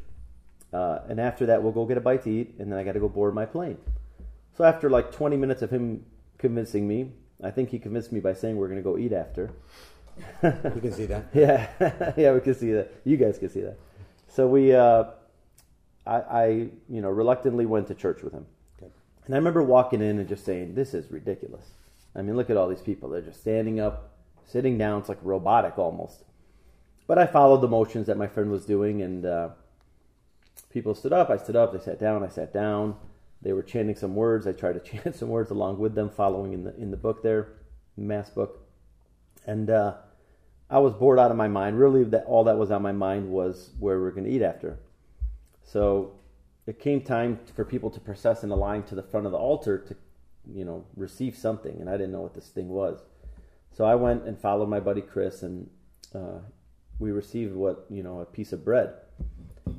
uh, 0.73 0.99
and 1.09 1.19
after 1.19 1.45
that, 1.47 1.61
we'll 1.61 1.71
go 1.71 1.85
get 1.85 1.97
a 1.97 2.01
bite 2.01 2.23
to 2.23 2.29
eat, 2.29 2.55
and 2.59 2.71
then 2.71 2.79
I 2.79 2.83
got 2.83 2.93
to 2.93 2.99
go 2.99 3.09
board 3.09 3.33
my 3.33 3.45
plane." 3.45 3.77
So 4.57 4.63
after 4.65 4.89
like 4.89 5.11
20 5.11 5.37
minutes 5.37 5.61
of 5.61 5.69
him 5.69 6.05
convincing 6.37 6.87
me, 6.87 7.11
I 7.43 7.51
think 7.51 7.69
he 7.69 7.79
convinced 7.79 8.11
me 8.11 8.19
by 8.19 8.33
saying 8.33 8.57
we're 8.57 8.67
going 8.67 8.77
to 8.79 8.83
go 8.83 8.97
eat 8.97 9.13
after. 9.13 9.51
You 10.43 10.81
can 10.81 10.91
see 10.91 11.05
that. 11.05 11.27
Yeah, 11.33 12.13
yeah, 12.17 12.33
we 12.33 12.41
can 12.41 12.53
see 12.53 12.73
that. 12.73 12.91
You 13.05 13.15
guys 13.15 13.39
can 13.39 13.49
see 13.49 13.61
that. 13.61 13.77
So 14.27 14.47
we, 14.47 14.73
uh, 14.75 15.05
I, 16.05 16.15
I, 16.15 16.45
you 16.89 17.01
know, 17.01 17.09
reluctantly 17.09 17.65
went 17.65 17.87
to 17.87 17.95
church 17.95 18.21
with 18.21 18.33
him, 18.33 18.45
Okay. 18.77 18.91
and 19.25 19.33
I 19.33 19.37
remember 19.37 19.63
walking 19.63 20.01
in 20.01 20.19
and 20.19 20.27
just 20.27 20.43
saying, 20.45 20.75
"This 20.75 20.93
is 20.93 21.09
ridiculous." 21.09 21.65
I 22.15 22.21
mean, 22.21 22.35
look 22.35 22.49
at 22.49 22.57
all 22.57 22.67
these 22.67 22.81
people. 22.81 23.09
They're 23.09 23.21
just 23.21 23.39
standing 23.39 23.79
up, 23.79 24.11
sitting 24.45 24.77
down. 24.77 24.99
It's 24.99 25.09
like 25.09 25.19
robotic 25.23 25.77
almost. 25.79 26.23
But 27.09 27.17
I 27.17 27.25
followed 27.25 27.61
the 27.61 27.67
motions 27.67 28.05
that 28.05 28.17
my 28.17 28.27
friend 28.27 28.51
was 28.51 28.67
doing, 28.67 29.01
and 29.01 29.25
uh, 29.25 29.49
people 30.69 30.93
stood 30.93 31.11
up. 31.11 31.31
I 31.31 31.37
stood 31.37 31.55
up. 31.55 31.73
They 31.73 31.79
sat 31.79 31.99
down. 31.99 32.23
I 32.23 32.27
sat 32.27 32.53
down. 32.53 32.97
They 33.41 33.51
were 33.51 33.63
chanting 33.63 33.95
some 33.95 34.13
words. 34.13 34.45
I 34.45 34.51
tried 34.51 34.73
to 34.73 34.79
chant 34.91 35.15
some 35.15 35.29
words 35.29 35.49
along 35.49 35.79
with 35.79 35.95
them, 35.95 36.11
following 36.11 36.53
in 36.53 36.65
the 36.65 36.75
in 36.75 36.91
the 36.91 36.97
book 36.97 37.23
there, 37.23 37.53
mass 37.97 38.29
book, 38.29 38.59
and 39.47 39.71
uh, 39.71 39.95
I 40.69 40.77
was 40.77 40.93
bored 40.93 41.17
out 41.17 41.31
of 41.31 41.37
my 41.37 41.47
mind. 41.47 41.79
Really, 41.79 42.03
that 42.03 42.25
all 42.25 42.43
that 42.43 42.59
was 42.59 42.69
on 42.69 42.83
my 42.83 42.91
mind 42.91 43.31
was 43.31 43.71
where 43.79 43.99
we 43.99 44.05
are 44.05 44.11
going 44.11 44.25
to 44.25 44.31
eat 44.31 44.43
after. 44.43 44.77
So 45.63 46.11
it 46.67 46.77
came 46.77 47.01
time 47.01 47.39
for 47.55 47.65
people 47.65 47.89
to 47.89 47.99
process 47.99 48.43
in 48.43 48.51
a 48.51 48.55
line 48.55 48.83
to 48.83 48.93
the 48.93 49.01
front 49.01 49.25
of 49.25 49.31
the 49.31 49.37
altar 49.39 49.79
to, 49.79 49.95
you 50.53 50.63
know, 50.63 50.85
receive 50.95 51.35
something, 51.35 51.75
and 51.79 51.89
I 51.89 51.93
didn't 51.93 52.11
know 52.11 52.21
what 52.21 52.35
this 52.35 52.49
thing 52.49 52.69
was. 52.69 53.01
So 53.75 53.85
I 53.85 53.95
went 53.95 54.25
and 54.25 54.39
followed 54.39 54.69
my 54.69 54.79
buddy 54.79 55.01
Chris, 55.01 55.41
and 55.41 55.71
uh, 56.13 56.41
we 56.99 57.11
received 57.11 57.55
what 57.55 57.85
you 57.89 58.03
know 58.03 58.19
a 58.19 58.25
piece 58.25 58.53
of 58.53 58.63
bread. 58.63 58.93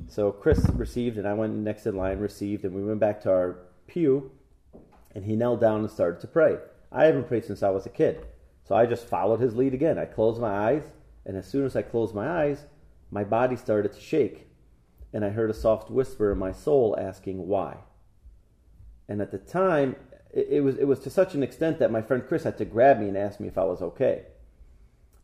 So 0.07 0.31
Chris 0.31 0.65
received, 0.73 1.17
and 1.17 1.27
I 1.27 1.33
went 1.33 1.53
next 1.53 1.85
in 1.85 1.95
line, 1.95 2.19
received, 2.19 2.65
and 2.65 2.73
we 2.73 2.83
went 2.83 2.99
back 2.99 3.21
to 3.21 3.31
our 3.31 3.59
pew, 3.87 4.31
and 5.13 5.23
he 5.25 5.35
knelt 5.35 5.61
down 5.61 5.81
and 5.81 5.89
started 5.89 6.19
to 6.21 6.27
pray. 6.27 6.57
I 6.91 7.05
haven't 7.05 7.27
prayed 7.27 7.45
since 7.45 7.63
I 7.63 7.69
was 7.69 7.85
a 7.85 7.89
kid, 7.89 8.25
so 8.63 8.75
I 8.75 8.85
just 8.85 9.07
followed 9.07 9.39
his 9.39 9.55
lead 9.55 9.73
again. 9.73 9.97
I 9.97 10.05
closed 10.05 10.41
my 10.41 10.71
eyes, 10.71 10.83
and 11.25 11.37
as 11.37 11.47
soon 11.47 11.65
as 11.65 11.75
I 11.75 11.81
closed 11.81 12.15
my 12.15 12.27
eyes, 12.27 12.65
my 13.09 13.23
body 13.23 13.55
started 13.55 13.93
to 13.93 14.01
shake, 14.01 14.47
and 15.13 15.23
I 15.23 15.29
heard 15.29 15.49
a 15.49 15.53
soft 15.53 15.89
whisper 15.89 16.31
in 16.31 16.39
my 16.39 16.51
soul 16.51 16.95
asking 16.99 17.47
why. 17.47 17.77
And 19.07 19.21
at 19.21 19.31
the 19.31 19.37
time, 19.37 19.95
it, 20.33 20.47
it 20.49 20.61
was 20.61 20.77
it 20.77 20.85
was 20.85 20.99
to 21.01 21.09
such 21.09 21.33
an 21.33 21.43
extent 21.43 21.79
that 21.79 21.91
my 21.91 22.01
friend 22.01 22.23
Chris 22.25 22.43
had 22.43 22.57
to 22.57 22.65
grab 22.65 22.99
me 22.99 23.07
and 23.07 23.17
ask 23.17 23.39
me 23.39 23.47
if 23.47 23.57
I 23.57 23.63
was 23.63 23.81
okay. 23.81 24.23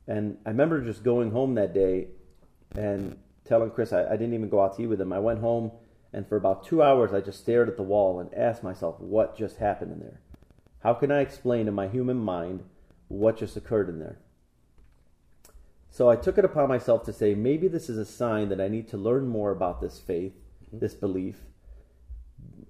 And 0.07 0.37
I 0.45 0.49
remember 0.49 0.81
just 0.81 1.03
going 1.03 1.31
home 1.31 1.55
that 1.55 1.73
day 1.73 2.07
and 2.75 3.17
telling 3.45 3.71
Chris 3.71 3.93
I, 3.93 4.05
I 4.05 4.11
didn't 4.11 4.33
even 4.33 4.49
go 4.49 4.61
out 4.61 4.77
to 4.77 4.83
eat 4.83 4.87
with 4.87 5.01
him. 5.01 5.11
I 5.13 5.19
went 5.19 5.39
home 5.39 5.71
and 6.13 6.27
for 6.27 6.37
about 6.37 6.65
two 6.65 6.81
hours 6.81 7.13
I 7.13 7.21
just 7.21 7.39
stared 7.39 7.67
at 7.67 7.77
the 7.77 7.83
wall 7.83 8.19
and 8.19 8.33
asked 8.33 8.63
myself 8.63 8.99
what 8.99 9.37
just 9.37 9.57
happened 9.57 9.91
in 9.91 9.99
there. 9.99 10.21
How 10.79 10.93
can 10.93 11.11
I 11.11 11.21
explain 11.21 11.67
in 11.67 11.73
my 11.73 11.87
human 11.87 12.17
mind 12.17 12.63
what 13.07 13.37
just 13.37 13.57
occurred 13.57 13.89
in 13.89 13.99
there? 13.99 14.19
So 15.89 16.09
I 16.09 16.15
took 16.15 16.37
it 16.37 16.45
upon 16.45 16.69
myself 16.69 17.03
to 17.05 17.13
say 17.13 17.33
maybe 17.33 17.67
this 17.67 17.89
is 17.89 17.97
a 17.97 18.05
sign 18.05 18.49
that 18.49 18.61
I 18.61 18.67
need 18.67 18.87
to 18.89 18.97
learn 18.97 19.27
more 19.27 19.51
about 19.51 19.81
this 19.81 19.99
faith, 19.99 20.33
mm-hmm. 20.33 20.79
this 20.79 20.93
belief. 20.93 21.37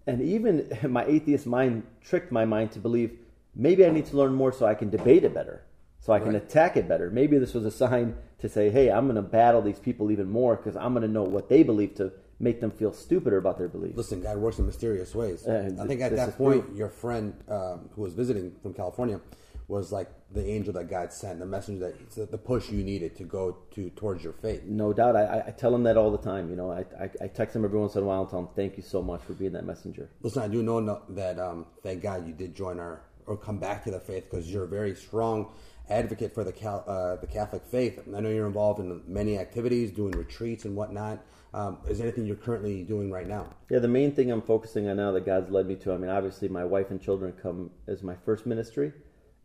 And 0.05 0.21
even 0.21 0.69
my 0.89 1.05
atheist 1.05 1.45
mind 1.45 1.83
tricked 2.01 2.31
my 2.31 2.45
mind 2.45 2.71
to 2.71 2.79
believe 2.79 3.19
maybe 3.53 3.85
I 3.85 3.89
need 3.89 4.05
to 4.07 4.17
learn 4.17 4.33
more 4.33 4.53
so 4.53 4.65
I 4.65 4.75
can 4.75 4.89
debate 4.89 5.23
it 5.23 5.33
better, 5.33 5.63
so 5.99 6.13
I 6.13 6.19
can 6.19 6.33
Right. 6.33 6.43
attack 6.43 6.77
it 6.77 6.87
better. 6.87 7.09
Maybe 7.09 7.37
this 7.37 7.53
was 7.53 7.65
a 7.65 7.71
sign 7.71 8.15
to 8.39 8.47
say, 8.49 8.69
hey, 8.69 8.89
I'm 8.91 9.05
going 9.05 9.15
to 9.15 9.21
battle 9.21 9.61
these 9.61 9.79
people 9.79 10.11
even 10.11 10.29
more 10.29 10.55
because 10.55 10.75
I'm 10.75 10.93
going 10.93 11.01
to 11.01 11.07
know 11.11 11.23
what 11.23 11.49
they 11.49 11.63
believe 11.63 11.95
to 11.95 12.11
make 12.39 12.61
them 12.61 12.69
feel 12.69 12.93
stupider 12.93 13.37
about 13.37 13.57
their 13.57 13.67
beliefs. 13.67 13.97
Listen, 13.97 14.21
God 14.21 14.37
works 14.37 14.59
in 14.59 14.65
mysterious 14.67 15.15
ways. 15.15 15.47
Uh, 15.47 15.71
I 15.81 15.87
think 15.87 16.01
at 16.01 16.15
that 16.15 16.37
point, 16.37 16.67
true. 16.67 16.75
your 16.77 16.89
friend 16.89 17.33
um, 17.49 17.89
who 17.95 18.03
was 18.03 18.13
visiting 18.13 18.53
from 18.61 18.73
California 18.75 19.19
was 19.67 19.91
like 19.91 20.07
the 20.31 20.45
angel 20.47 20.71
that 20.73 20.89
God 20.89 21.11
sent, 21.11 21.39
the 21.39 21.45
messenger 21.45 21.93
that 22.15 22.31
the 22.31 22.37
push 22.37 22.69
you 22.69 22.83
needed 22.83 23.17
to 23.17 23.23
go 23.23 23.57
to 23.71 23.89
towards 23.91 24.23
your 24.23 24.33
faith. 24.33 24.63
No 24.65 24.93
doubt. 24.93 25.15
I, 25.15 25.45
I- 25.47 25.51
tell 25.51 25.73
him 25.73 25.83
that 25.83 25.97
all 25.97 26.11
the 26.11 26.17
time. 26.19 26.49
You 26.49 26.55
know, 26.55 26.71
I, 26.71 26.85
I, 27.03 27.09
I 27.21 27.27
text 27.27 27.55
him 27.55 27.65
every 27.65 27.79
once 27.79 27.95
in 27.95 28.03
a 28.03 28.05
while 28.05 28.21
and 28.21 28.29
tell 28.29 28.39
him, 28.39 28.49
thank 28.55 28.77
you 28.77 28.83
so 28.83 29.01
much 29.01 29.21
for 29.23 29.33
being 29.33 29.53
that 29.53 29.65
messenger. 29.65 30.07
Listen, 30.21 30.43
I 30.43 30.47
do 30.47 30.61
know 30.61 31.01
that 31.09 31.39
um, 31.39 31.65
thank 31.83 32.01
God 32.03 32.25
you 32.27 32.33
did 32.33 32.55
join 32.55 32.79
our 32.79 33.01
or 33.25 33.35
come 33.35 33.57
back 33.59 33.83
to 33.83 33.91
the 33.91 33.99
faith 33.99 34.23
because 34.29 34.49
you're 34.49 34.65
very 34.67 34.95
strong 34.95 35.51
advocate 35.89 36.33
for 36.33 36.43
the 36.43 36.51
Cal- 36.51 36.83
uh, 36.87 37.15
the 37.17 37.27
Catholic 37.27 37.63
faith. 37.65 37.99
I 38.15 38.19
know 38.19 38.29
you're 38.29 38.47
involved 38.47 38.79
in 38.79 39.01
many 39.07 39.37
activities, 39.37 39.91
doing 39.91 40.11
retreats 40.11 40.65
and 40.65 40.75
whatnot. 40.75 41.23
Um, 41.53 41.77
is 41.87 41.97
there 41.97 42.07
anything 42.07 42.25
you're 42.25 42.35
currently 42.35 42.83
doing 42.83 43.09
right 43.11 43.27
now? 43.27 43.47
Yeah, 43.69 43.79
the 43.79 43.87
main 43.87 44.11
thing 44.11 44.31
I'm 44.31 44.41
focusing 44.41 44.87
on 44.89 44.97
now 44.97 45.11
that 45.13 45.25
God's 45.25 45.49
led 45.49 45.65
me 45.65 45.75
to, 45.77 45.93
I 45.93 45.97
mean, 45.97 46.09
obviously 46.09 46.49
my 46.49 46.65
wife 46.65 46.91
and 46.91 47.01
children 47.01 47.33
come 47.41 47.71
as 47.87 48.03
my 48.03 48.15
first 48.25 48.45
ministry, 48.45 48.91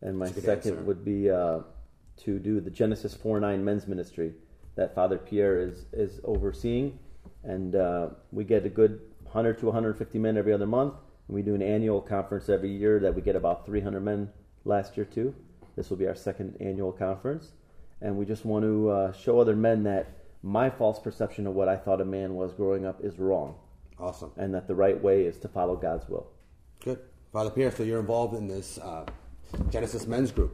and 0.01 0.17
my 0.17 0.25
That's 0.25 0.37
a 0.37 0.41
good 0.41 0.45
second 0.45 0.71
answer. 0.71 0.83
would 0.83 1.05
be 1.05 1.29
uh, 1.29 1.59
to 2.17 2.39
do 2.39 2.59
the 2.59 2.69
Genesis 2.69 3.13
4 3.13 3.39
9 3.39 3.63
men's 3.63 3.87
ministry 3.87 4.33
that 4.75 4.93
Father 4.93 5.17
Pierre 5.17 5.59
is, 5.59 5.85
is 5.93 6.19
overseeing. 6.23 6.99
And 7.43 7.75
uh, 7.75 8.09
we 8.31 8.43
get 8.43 8.65
a 8.65 8.69
good 8.69 9.01
100 9.23 9.59
to 9.59 9.65
150 9.67 10.19
men 10.19 10.37
every 10.37 10.53
other 10.53 10.67
month. 10.67 10.93
And 11.27 11.35
we 11.35 11.41
do 11.41 11.55
an 11.55 11.61
annual 11.61 12.01
conference 12.01 12.49
every 12.49 12.71
year 12.71 12.99
that 12.99 13.13
we 13.13 13.21
get 13.21 13.35
about 13.35 13.65
300 13.65 14.01
men 14.01 14.29
last 14.65 14.97
year, 14.97 15.05
too. 15.05 15.33
This 15.75 15.89
will 15.89 15.97
be 15.97 16.07
our 16.07 16.15
second 16.15 16.57
annual 16.59 16.91
conference. 16.91 17.51
And 18.01 18.17
we 18.17 18.25
just 18.25 18.45
want 18.45 18.63
to 18.63 18.89
uh, 18.89 19.11
show 19.13 19.39
other 19.39 19.55
men 19.55 19.83
that 19.83 20.07
my 20.41 20.69
false 20.69 20.99
perception 20.99 21.47
of 21.47 21.53
what 21.53 21.69
I 21.69 21.77
thought 21.77 22.01
a 22.01 22.05
man 22.05 22.35
was 22.35 22.53
growing 22.53 22.85
up 22.85 22.99
is 23.03 23.17
wrong 23.17 23.55
Awesome. 23.97 24.31
and 24.35 24.53
that 24.53 24.67
the 24.67 24.75
right 24.75 25.01
way 25.01 25.23
is 25.23 25.37
to 25.39 25.47
follow 25.47 25.75
God's 25.77 26.07
will. 26.09 26.27
Good. 26.83 26.99
Father 27.31 27.49
Pierre, 27.49 27.71
so 27.71 27.83
you're 27.83 28.01
involved 28.01 28.35
in 28.35 28.47
this 28.47 28.77
uh, 28.77 29.05
Genesis 29.69 30.05
men's 30.05 30.31
group. 30.31 30.53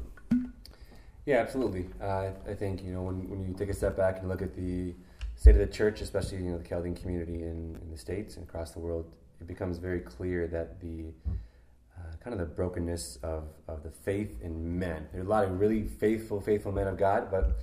Yeah, 1.25 1.37
absolutely. 1.37 1.87
Uh, 2.01 2.31
I 2.47 2.53
think 2.53 2.83
you 2.83 2.91
know 2.93 3.01
when, 3.01 3.29
when 3.29 3.43
you 3.43 3.53
take 3.53 3.69
a 3.69 3.73
step 3.73 3.97
back 3.97 4.19
and 4.19 4.29
look 4.29 4.41
at 4.41 4.55
the 4.55 4.93
state 5.35 5.51
of 5.51 5.59
the 5.59 5.67
church, 5.67 6.01
especially 6.01 6.37
you 6.37 6.51
know 6.51 6.57
the 6.57 6.67
Chaldean 6.67 6.95
community 6.95 7.41
in, 7.43 7.77
in 7.81 7.91
the 7.91 7.97
states 7.97 8.37
and 8.37 8.47
across 8.47 8.71
the 8.71 8.79
world, 8.79 9.11
it 9.41 9.47
becomes 9.47 9.77
very 9.79 9.99
clear 9.99 10.47
that 10.47 10.79
the 10.79 11.05
uh, 11.99 12.15
kind 12.23 12.33
of 12.33 12.39
the 12.39 12.53
brokenness 12.53 13.19
of, 13.23 13.43
of 13.67 13.83
the 13.83 13.91
faith 13.91 14.41
in 14.41 14.79
men. 14.79 15.07
There 15.11 15.21
are 15.21 15.25
a 15.25 15.27
lot 15.27 15.43
of 15.43 15.59
really 15.59 15.83
faithful, 15.83 16.39
faithful 16.39 16.71
men 16.71 16.87
of 16.87 16.97
God, 16.97 17.29
but 17.29 17.59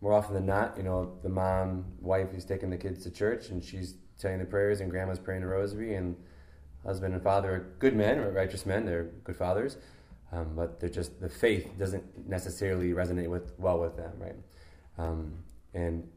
more 0.00 0.12
often 0.12 0.34
than 0.34 0.46
not, 0.46 0.76
you 0.76 0.82
know, 0.82 1.18
the 1.22 1.28
mom, 1.28 1.84
wife 2.00 2.32
is 2.34 2.44
taking 2.44 2.70
the 2.70 2.76
kids 2.76 3.02
to 3.04 3.10
church 3.10 3.50
and 3.50 3.62
she's 3.62 3.94
saying 4.16 4.38
the 4.38 4.44
prayers 4.44 4.80
and 4.80 4.90
grandma's 4.90 5.18
praying 5.18 5.42
the 5.42 5.46
rosary 5.46 5.94
and 5.94 6.16
husband 6.84 7.14
and 7.14 7.22
father 7.22 7.54
are 7.54 7.58
good 7.78 7.94
men 7.94 8.20
righteous 8.32 8.66
men. 8.66 8.84
They're 8.84 9.10
good 9.24 9.36
fathers, 9.36 9.76
um, 10.32 10.52
but 10.54 10.80
they're 10.80 10.88
just 10.88 11.20
the 11.20 11.28
faith 11.28 11.78
doesn't 11.78 12.28
necessarily 12.28 12.90
resonate 12.92 13.28
with 13.28 13.52
well 13.58 13.78
with 13.80 13.96
them, 13.96 14.12
right? 14.18 14.36
Um, 14.98 15.34
and 15.74 16.08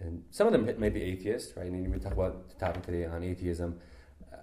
and 0.00 0.22
some 0.30 0.46
of 0.46 0.52
them 0.52 0.78
may 0.78 0.90
be 0.90 1.02
atheists, 1.02 1.56
right? 1.56 1.66
And 1.66 1.92
we 1.92 1.98
talk 1.98 2.12
about 2.12 2.48
the 2.48 2.54
topic 2.54 2.84
today 2.84 3.04
on 3.04 3.22
atheism. 3.24 3.78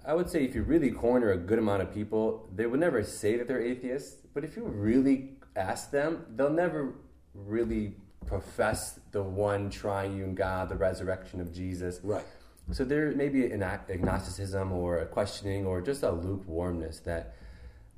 I 0.04 0.14
would 0.14 0.30
say 0.30 0.44
if 0.44 0.54
you 0.54 0.62
really 0.62 0.90
corner 0.90 1.32
a 1.32 1.36
good 1.36 1.58
amount 1.58 1.82
of 1.82 1.92
people, 1.92 2.48
they 2.54 2.66
would 2.66 2.80
never 2.80 3.02
say 3.02 3.36
that 3.36 3.48
they're 3.48 3.62
atheists. 3.62 4.26
But 4.34 4.44
if 4.44 4.56
you 4.56 4.64
really 4.64 5.30
ask 5.56 5.90
them, 5.90 6.26
they'll 6.36 6.50
never 6.50 6.94
really 7.34 7.94
profess 8.26 9.00
the 9.12 9.22
one 9.22 9.70
triune 9.70 10.34
God, 10.34 10.68
the 10.68 10.76
resurrection 10.76 11.40
of 11.40 11.52
Jesus. 11.52 12.00
Right. 12.02 12.24
So 12.72 12.84
there 12.84 13.12
may 13.12 13.28
be 13.28 13.46
an 13.46 13.62
agnosticism 13.62 14.72
or 14.72 14.98
a 14.98 15.06
questioning 15.06 15.66
or 15.66 15.80
just 15.80 16.02
a 16.02 16.10
lukewarmness 16.10 17.00
that, 17.00 17.36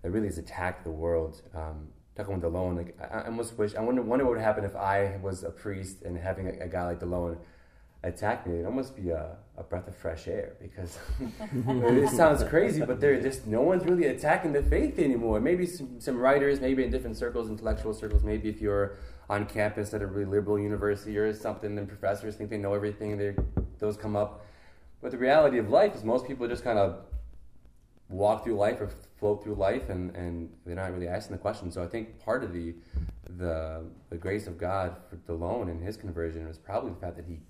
that 0.02 0.11
really 0.11 0.26
has 0.26 0.38
attacked 0.38 0.85
the 0.85 0.90
world. 0.90 1.42
Um, 1.54 1.88
talking 2.16 2.35
with 2.35 2.42
Delone, 2.42 2.76
like 2.76 2.99
I, 3.00 3.21
I 3.21 3.26
almost 3.26 3.57
wish 3.57 3.75
I 3.75 3.80
wonder, 3.80 4.02
wonder 4.02 4.25
what 4.25 4.35
would 4.35 4.42
happen 4.42 4.64
if 4.64 4.76
I 4.76 5.18
was 5.23 5.42
a 5.42 5.50
priest 5.50 6.02
and 6.02 6.18
having 6.18 6.49
a, 6.49 6.64
a 6.64 6.68
guy 6.68 6.85
like 6.85 7.00
Delone 7.00 7.38
attack 8.02 8.47
me. 8.47 8.55
It'd 8.55 8.67
almost 8.67 8.97
be 8.97 9.11
a, 9.11 9.37
a 9.57 9.62
breath 9.62 9.88
of 9.88 9.97
fresh 9.97 10.28
air 10.28 10.57
because 10.61 10.99
it 11.40 12.11
sounds 12.11 12.45
crazy, 12.45 12.81
but 12.81 13.00
there 13.00 13.21
just 13.21 13.47
no 13.47 13.62
one's 13.62 13.85
really 13.85 14.07
attacking 14.07 14.52
the 14.52 14.62
faith 14.62 14.99
anymore. 14.99 15.40
Maybe 15.40 15.67
some, 15.67 16.00
some 16.00 16.17
writers, 16.17 16.61
maybe 16.61 16.85
in 16.85 16.90
different 16.90 17.17
circles, 17.17 17.49
intellectual 17.49 17.93
circles. 17.93 18.23
Maybe 18.23 18.49
if 18.49 18.61
you're 18.61 18.97
on 19.28 19.47
campus 19.47 19.93
at 19.95 20.02
a 20.02 20.07
really 20.07 20.25
liberal 20.25 20.59
university 20.59 21.17
or 21.19 21.33
something, 21.35 21.75
then 21.75 21.87
professors 21.87 22.37
think 22.37 22.50
they 22.50 22.59
know 22.59 22.75
everything. 22.75 23.19
They 23.19 23.35
those 23.78 23.97
come 23.97 24.17
up. 24.17 24.47
But 25.00 25.12
the 25.12 25.19
reality 25.19 25.59
of 25.59 25.69
life 25.69 25.95
is 25.95 26.05
most 26.05 26.26
people 26.26 26.49
just 26.49 26.64
kind 26.64 26.78
of 26.78 27.00
walk 28.09 28.43
through 28.43 28.57
life 28.57 28.81
or 28.81 28.90
float 29.19 29.45
through 29.45 29.55
life 29.55 29.90
and, 29.90 30.14
and 30.17 30.50
they're 30.64 30.75
not 30.75 30.93
really 30.93 31.09
asking 31.09 31.37
the 31.37 31.40
question. 31.40 31.71
So 31.71 31.83
I 31.83 31.87
think 31.87 32.19
part 32.25 32.45
of 32.45 32.52
the 32.52 32.75
the 33.37 33.85
the 34.09 34.17
grace 34.17 34.47
of 34.47 34.57
God 34.57 34.97
for 35.11 35.17
Delone 35.17 35.71
and 35.71 35.83
his 35.83 35.97
conversion 35.97 36.47
was 36.47 36.57
probably 36.57 36.93
the 36.93 37.00
fact 37.00 37.17
that 37.17 37.26
he 37.26 37.40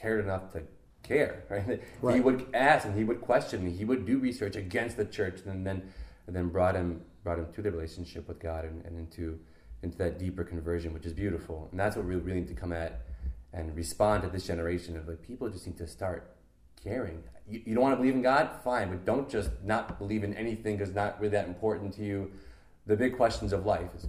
cared 0.00 0.24
enough 0.24 0.52
to 0.52 0.62
care, 1.02 1.44
right? 1.48 1.82
Right. 2.02 2.14
He 2.14 2.20
would 2.20 2.46
ask 2.54 2.86
and 2.86 2.96
he 2.96 3.04
would 3.04 3.20
question 3.20 3.64
me. 3.64 3.72
He 3.72 3.84
would 3.84 4.06
do 4.06 4.18
research 4.18 4.56
against 4.56 4.96
the 4.96 5.04
church, 5.04 5.40
and 5.46 5.66
then 5.66 5.82
and 6.26 6.36
then 6.36 6.48
brought 6.48 6.74
him 6.74 7.02
brought 7.24 7.38
him 7.38 7.46
to 7.52 7.62
the 7.62 7.70
relationship 7.70 8.28
with 8.28 8.38
God 8.38 8.64
and, 8.64 8.84
and 8.84 8.98
into 8.98 9.38
into 9.82 9.96
that 9.98 10.18
deeper 10.18 10.44
conversion, 10.44 10.92
which 10.92 11.06
is 11.06 11.12
beautiful. 11.12 11.68
And 11.70 11.78
that's 11.78 11.96
what 11.96 12.04
we 12.04 12.14
really 12.14 12.40
need 12.40 12.48
to 12.48 12.54
come 12.54 12.72
at 12.72 13.02
and 13.52 13.74
respond 13.76 14.22
to 14.22 14.28
this 14.28 14.46
generation 14.46 14.96
of 14.96 15.08
like 15.08 15.22
people 15.22 15.48
just 15.48 15.66
need 15.66 15.78
to 15.78 15.86
start 15.86 16.36
caring. 16.82 17.22
You, 17.48 17.62
you 17.64 17.74
don't 17.74 17.82
want 17.82 17.92
to 17.94 17.96
believe 17.96 18.14
in 18.14 18.22
God, 18.22 18.50
fine, 18.62 18.90
but 18.90 19.04
don't 19.04 19.28
just 19.28 19.50
not 19.64 19.98
believe 19.98 20.24
in 20.24 20.34
anything 20.34 20.76
because 20.76 20.94
not 20.94 21.18
really 21.18 21.32
that 21.32 21.46
important 21.46 21.94
to 21.94 22.04
you. 22.04 22.30
The 22.86 22.96
big 22.96 23.16
questions 23.16 23.52
of 23.52 23.66
life 23.66 23.90
is 23.96 24.06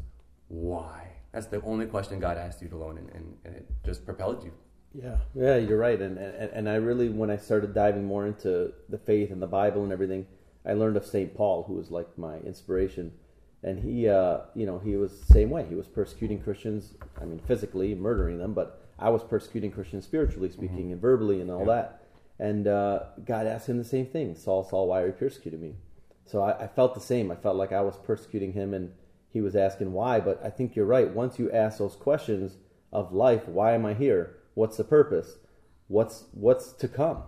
why. 0.48 1.08
That's 1.32 1.46
the 1.46 1.62
only 1.62 1.86
question 1.86 2.20
God 2.20 2.38
asked 2.38 2.62
you 2.62 2.68
to 2.70 2.78
learn, 2.78 2.98
and, 2.98 3.10
and, 3.12 3.38
and 3.46 3.56
it 3.56 3.68
just 3.86 4.06
propelled 4.06 4.44
you. 4.44 4.52
Yeah, 4.94 5.18
yeah, 5.36 5.58
you're 5.58 5.78
right. 5.78 6.02
And, 6.02 6.18
and 6.18 6.52
and 6.52 6.70
I 6.70 6.76
really, 6.76 7.10
when 7.10 7.30
I 7.30 7.38
started 7.38 7.74
diving 7.74 8.06
more 8.06 8.26
into 8.26 8.74
the 8.90 8.98
faith 8.98 9.32
and 9.32 9.42
the 9.42 9.48
Bible 9.48 9.84
and 9.84 9.92
everything, 9.92 10.26
I 10.66 10.74
learned 10.74 10.98
of 10.98 11.06
Saint 11.06 11.36
Paul, 11.36 11.64
who 11.64 11.74
was 11.74 11.92
like 11.92 12.18
my 12.18 12.38
inspiration. 12.40 13.12
And 13.62 13.78
he, 13.84 14.08
uh, 14.08 14.40
you 14.56 14.66
know, 14.66 14.80
he 14.80 14.96
was 14.96 15.20
the 15.20 15.34
same 15.34 15.50
way. 15.50 15.66
He 15.68 15.76
was 15.76 15.86
persecuting 15.88 16.42
Christians. 16.42 16.94
I 17.22 17.26
mean, 17.26 17.40
physically 17.40 17.94
murdering 17.94 18.38
them, 18.40 18.54
but 18.54 18.82
I 18.98 19.10
was 19.10 19.22
persecuting 19.22 19.72
Christians 19.72 20.06
spiritually 20.06 20.50
speaking 20.50 20.92
and 20.94 21.02
verbally 21.02 21.42
and 21.42 21.52
all 21.52 21.60
Yeah. 21.68 21.74
that. 21.74 22.04
And 22.40 22.68
uh, 22.68 23.04
God 23.26 23.48
asked 23.48 23.68
him 23.68 23.78
the 23.78 23.84
same 23.84 24.06
thing: 24.06 24.34
Saul, 24.36 24.64
Saul, 24.64 24.88
why 24.88 25.02
are 25.02 25.08
you 25.08 25.12
persecuting 25.14 25.62
me? 25.62 25.76
So 26.26 26.42
I, 26.42 26.64
I 26.64 26.68
felt 26.68 26.94
the 26.96 27.02
same. 27.02 27.32
I 27.32 27.36
felt 27.36 27.58
like 27.58 27.74
I 27.74 27.82
was 27.82 27.98
persecuting 27.98 28.54
him, 28.54 28.74
and 28.74 28.92
he 29.30 29.42
was 29.42 29.56
asking 29.56 29.92
why. 29.92 30.20
But 30.20 30.42
I 30.44 30.50
think 30.50 30.76
you're 30.76 30.86
right. 30.86 31.10
Once 31.10 31.38
you 31.38 31.52
ask 31.52 31.78
those 31.78 31.96
questions 31.96 32.58
of 32.94 33.14
life, 33.14 33.48
why 33.48 33.74
am 33.74 33.86
I 33.86 33.94
here? 33.94 34.38
What's 34.54 34.78
the 34.78 34.84
purpose? 34.84 35.38
What's 35.88 36.26
what's 36.32 36.72
to 36.74 36.88
come? 36.88 37.24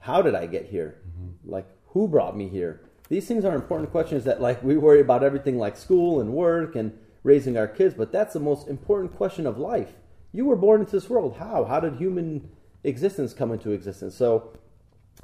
How 0.00 0.22
did 0.22 0.34
I 0.34 0.46
get 0.46 0.66
here? 0.66 1.00
Like 1.44 1.66
who 1.88 2.08
brought 2.08 2.36
me 2.36 2.48
here? 2.48 2.80
These 3.08 3.28
things 3.28 3.44
are 3.44 3.54
important 3.54 3.90
questions 3.90 4.24
that 4.24 4.40
like 4.40 4.62
we 4.62 4.76
worry 4.76 5.00
about 5.00 5.22
everything 5.22 5.58
like 5.58 5.76
school 5.76 6.20
and 6.20 6.32
work 6.32 6.74
and 6.74 6.98
raising 7.22 7.56
our 7.56 7.68
kids, 7.68 7.94
but 7.94 8.12
that's 8.12 8.34
the 8.34 8.40
most 8.40 8.68
important 8.68 9.16
question 9.16 9.46
of 9.46 9.58
life. 9.58 9.94
You 10.32 10.44
were 10.44 10.56
born 10.56 10.80
into 10.80 10.92
this 10.92 11.08
world. 11.08 11.36
How? 11.38 11.64
How 11.64 11.80
did 11.80 11.96
human 11.96 12.50
existence 12.82 13.32
come 13.32 13.52
into 13.52 13.70
existence? 13.70 14.14
So 14.14 14.52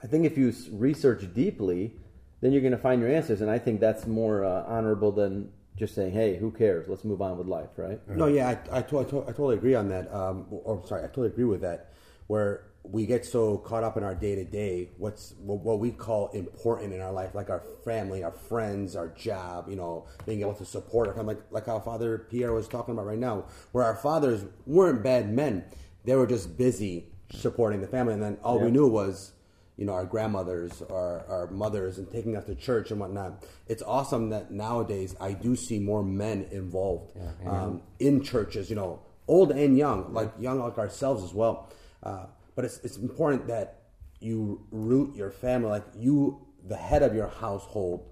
I 0.03 0.07
think 0.07 0.25
if 0.25 0.39
you 0.39 0.55
research 0.73 1.33
deeply, 1.35 1.97
then 2.41 2.53
you're 2.53 2.63
going 2.63 2.73
to 2.73 2.79
find 2.79 3.01
your 3.03 3.11
answers, 3.11 3.41
and 3.41 3.51
I 3.51 3.59
think 3.59 3.81
that's 3.81 4.07
more 4.07 4.45
uh, 4.45 4.65
honorable 4.67 5.13
than 5.13 5.51
just 5.81 5.95
saying, 5.95 6.13
"Hey, 6.13 6.37
who 6.37 6.53
cares? 6.53 6.87
Let's 6.89 7.05
move 7.05 7.21
on 7.21 7.37
with 7.37 7.49
life." 7.49 7.71
Right? 7.77 7.99
No, 8.09 8.27
yeah, 8.27 8.51
I, 8.71 8.79
I, 8.79 8.83
to, 8.83 9.01
I, 9.01 9.05
to, 9.05 9.23
I 9.23 9.33
totally 9.33 9.57
agree 9.57 9.75
on 9.75 9.89
that. 9.89 10.15
Um, 10.15 10.47
or 10.51 10.87
sorry, 10.87 11.03
I 11.03 11.07
totally 11.07 11.29
agree 11.29 11.45
with 11.45 11.63
that. 11.63 11.93
Where 12.29 12.67
we 12.85 13.05
get 13.07 13.27
so 13.27 13.59
caught 13.59 13.83
up 13.83 13.97
in 13.97 14.05
our 14.05 14.15
day 14.15 14.35
to 14.37 14.45
day, 14.45 14.91
what's 14.99 15.35
what, 15.41 15.61
what 15.61 15.81
we 15.81 15.91
call 15.91 16.29
important 16.29 16.93
in 16.93 17.01
our 17.01 17.13
life, 17.13 17.35
like 17.35 17.51
our 17.51 17.65
family, 17.85 18.23
our 18.23 18.31
friends, 18.31 18.95
our 18.95 19.09
job. 19.09 19.69
You 19.69 19.77
know, 19.77 20.07
being 20.27 20.43
able 20.43 20.55
to 20.55 20.65
support 20.65 21.09
our 21.09 21.15
family, 21.15 21.35
like 21.35 21.45
like 21.51 21.67
how 21.67 21.81
Father 21.81 22.27
Pierre 22.31 22.53
was 22.53 22.69
talking 22.69 22.93
about 22.93 23.07
right 23.07 23.19
now, 23.19 23.47
where 23.73 23.85
our 23.85 23.97
fathers 23.97 24.45
weren't 24.67 25.03
bad 25.03 25.33
men; 25.33 25.65
they 26.05 26.15
were 26.15 26.27
just 26.27 26.57
busy 26.57 27.07
supporting 27.33 27.81
the 27.81 27.89
family, 27.89 28.13
and 28.13 28.23
then 28.23 28.37
all 28.43 28.59
we 28.61 28.71
knew 28.71 28.87
was 28.87 29.33
you 29.81 29.87
know, 29.87 29.95
our 29.95 30.05
grandmothers, 30.05 30.83
our, 30.91 31.25
our 31.27 31.51
mothers, 31.51 31.97
and 31.97 32.13
taking 32.13 32.37
us 32.37 32.45
to 32.45 32.55
church 32.55 32.91
and 32.91 33.01
whatnot. 33.01 33.43
It's 33.67 33.83
awesome 33.83 34.29
that 34.29 34.51
nowadays 34.51 35.17
I 35.19 35.33
do 35.33 35.57
see 35.57 35.79
more 35.79 36.03
men 36.03 36.47
involved 36.53 37.17
um, 37.47 37.83
in 37.99 38.23
churches, 38.23 38.69
you 38.69 38.77
know, 38.77 39.01
old 39.27 39.53
and 39.53 39.79
young, 39.79 40.13
like 40.13 40.33
young 40.39 40.61
like 40.61 40.77
ourselves 40.77 41.25
as 41.25 41.33
well. 41.33 41.71
Uh, 42.03 42.27
but 42.55 42.67
it's, 42.67 42.77
it's 42.85 42.99
important 42.99 43.47
that 43.47 43.85
you 44.21 44.67
root 44.71 45.17
your 45.17 45.31
family, 45.31 45.71
like 45.71 45.87
you, 45.97 46.47
the 46.69 46.77
head 46.77 47.03
of 47.03 47.15
your 47.15 47.29
household, 47.29 48.07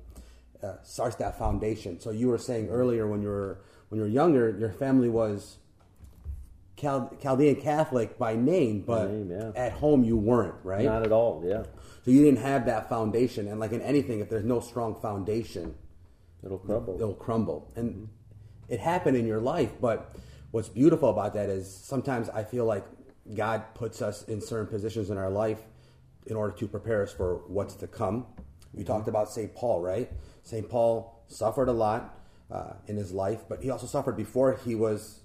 uh, 0.62 0.76
starts 0.82 1.16
that 1.16 1.38
foundation. 1.38 2.00
So 2.00 2.12
you 2.12 2.28
were 2.28 2.38
saying 2.38 2.70
earlier 2.70 3.06
when 3.06 3.20
you 3.20 3.28
were 3.28 3.60
when 3.90 3.98
you 3.98 4.04
were 4.04 4.10
younger, 4.10 4.56
your 4.58 4.72
family 4.72 5.10
was 5.10 5.58
Chal- 6.80 7.12
Chaldean 7.20 7.56
Catholic 7.56 8.18
by 8.18 8.34
name, 8.36 8.82
but 8.86 9.10
name, 9.10 9.30
yeah. 9.30 9.52
at 9.56 9.72
home 9.72 10.04
you 10.04 10.16
weren't, 10.16 10.54
right? 10.62 10.84
Not 10.84 11.02
at 11.02 11.12
all. 11.12 11.42
Yeah, 11.44 11.64
So 12.04 12.10
you 12.10 12.24
didn't 12.24 12.40
have 12.40 12.66
that 12.66 12.88
foundation, 12.88 13.48
and 13.48 13.58
like 13.60 13.72
in 13.72 13.82
anything, 13.82 14.20
if 14.20 14.28
there's 14.30 14.44
no 14.44 14.60
strong 14.60 14.94
foundation, 15.00 15.74
it'll 16.44 16.58
crumble. 16.58 16.94
it'll 16.94 17.14
crumble. 17.14 17.72
And 17.76 18.08
it 18.68 18.80
happened 18.80 19.16
in 19.16 19.26
your 19.26 19.40
life, 19.40 19.72
but 19.80 20.14
what's 20.50 20.68
beautiful 20.68 21.10
about 21.10 21.34
that 21.34 21.48
is 21.48 21.72
sometimes 21.72 22.28
I 22.28 22.44
feel 22.44 22.64
like 22.64 22.84
God 23.34 23.74
puts 23.74 24.00
us 24.00 24.22
in 24.24 24.40
certain 24.40 24.66
positions 24.66 25.10
in 25.10 25.18
our 25.18 25.30
life 25.30 25.60
in 26.26 26.36
order 26.36 26.54
to 26.56 26.68
prepare 26.68 27.02
us 27.02 27.12
for 27.12 27.42
what's 27.48 27.74
to 27.76 27.86
come. 27.86 28.26
You 28.74 28.84
talked 28.84 29.08
about 29.08 29.30
St. 29.30 29.54
Paul, 29.54 29.80
right? 29.80 30.10
St. 30.42 30.68
Paul 30.68 31.24
suffered 31.26 31.68
a 31.68 31.72
lot 31.72 32.18
uh, 32.50 32.74
in 32.86 32.96
his 32.96 33.12
life, 33.12 33.44
but 33.48 33.62
he 33.62 33.70
also 33.70 33.86
suffered 33.86 34.16
before 34.16 34.58
he 34.64 34.74
was 34.74 35.20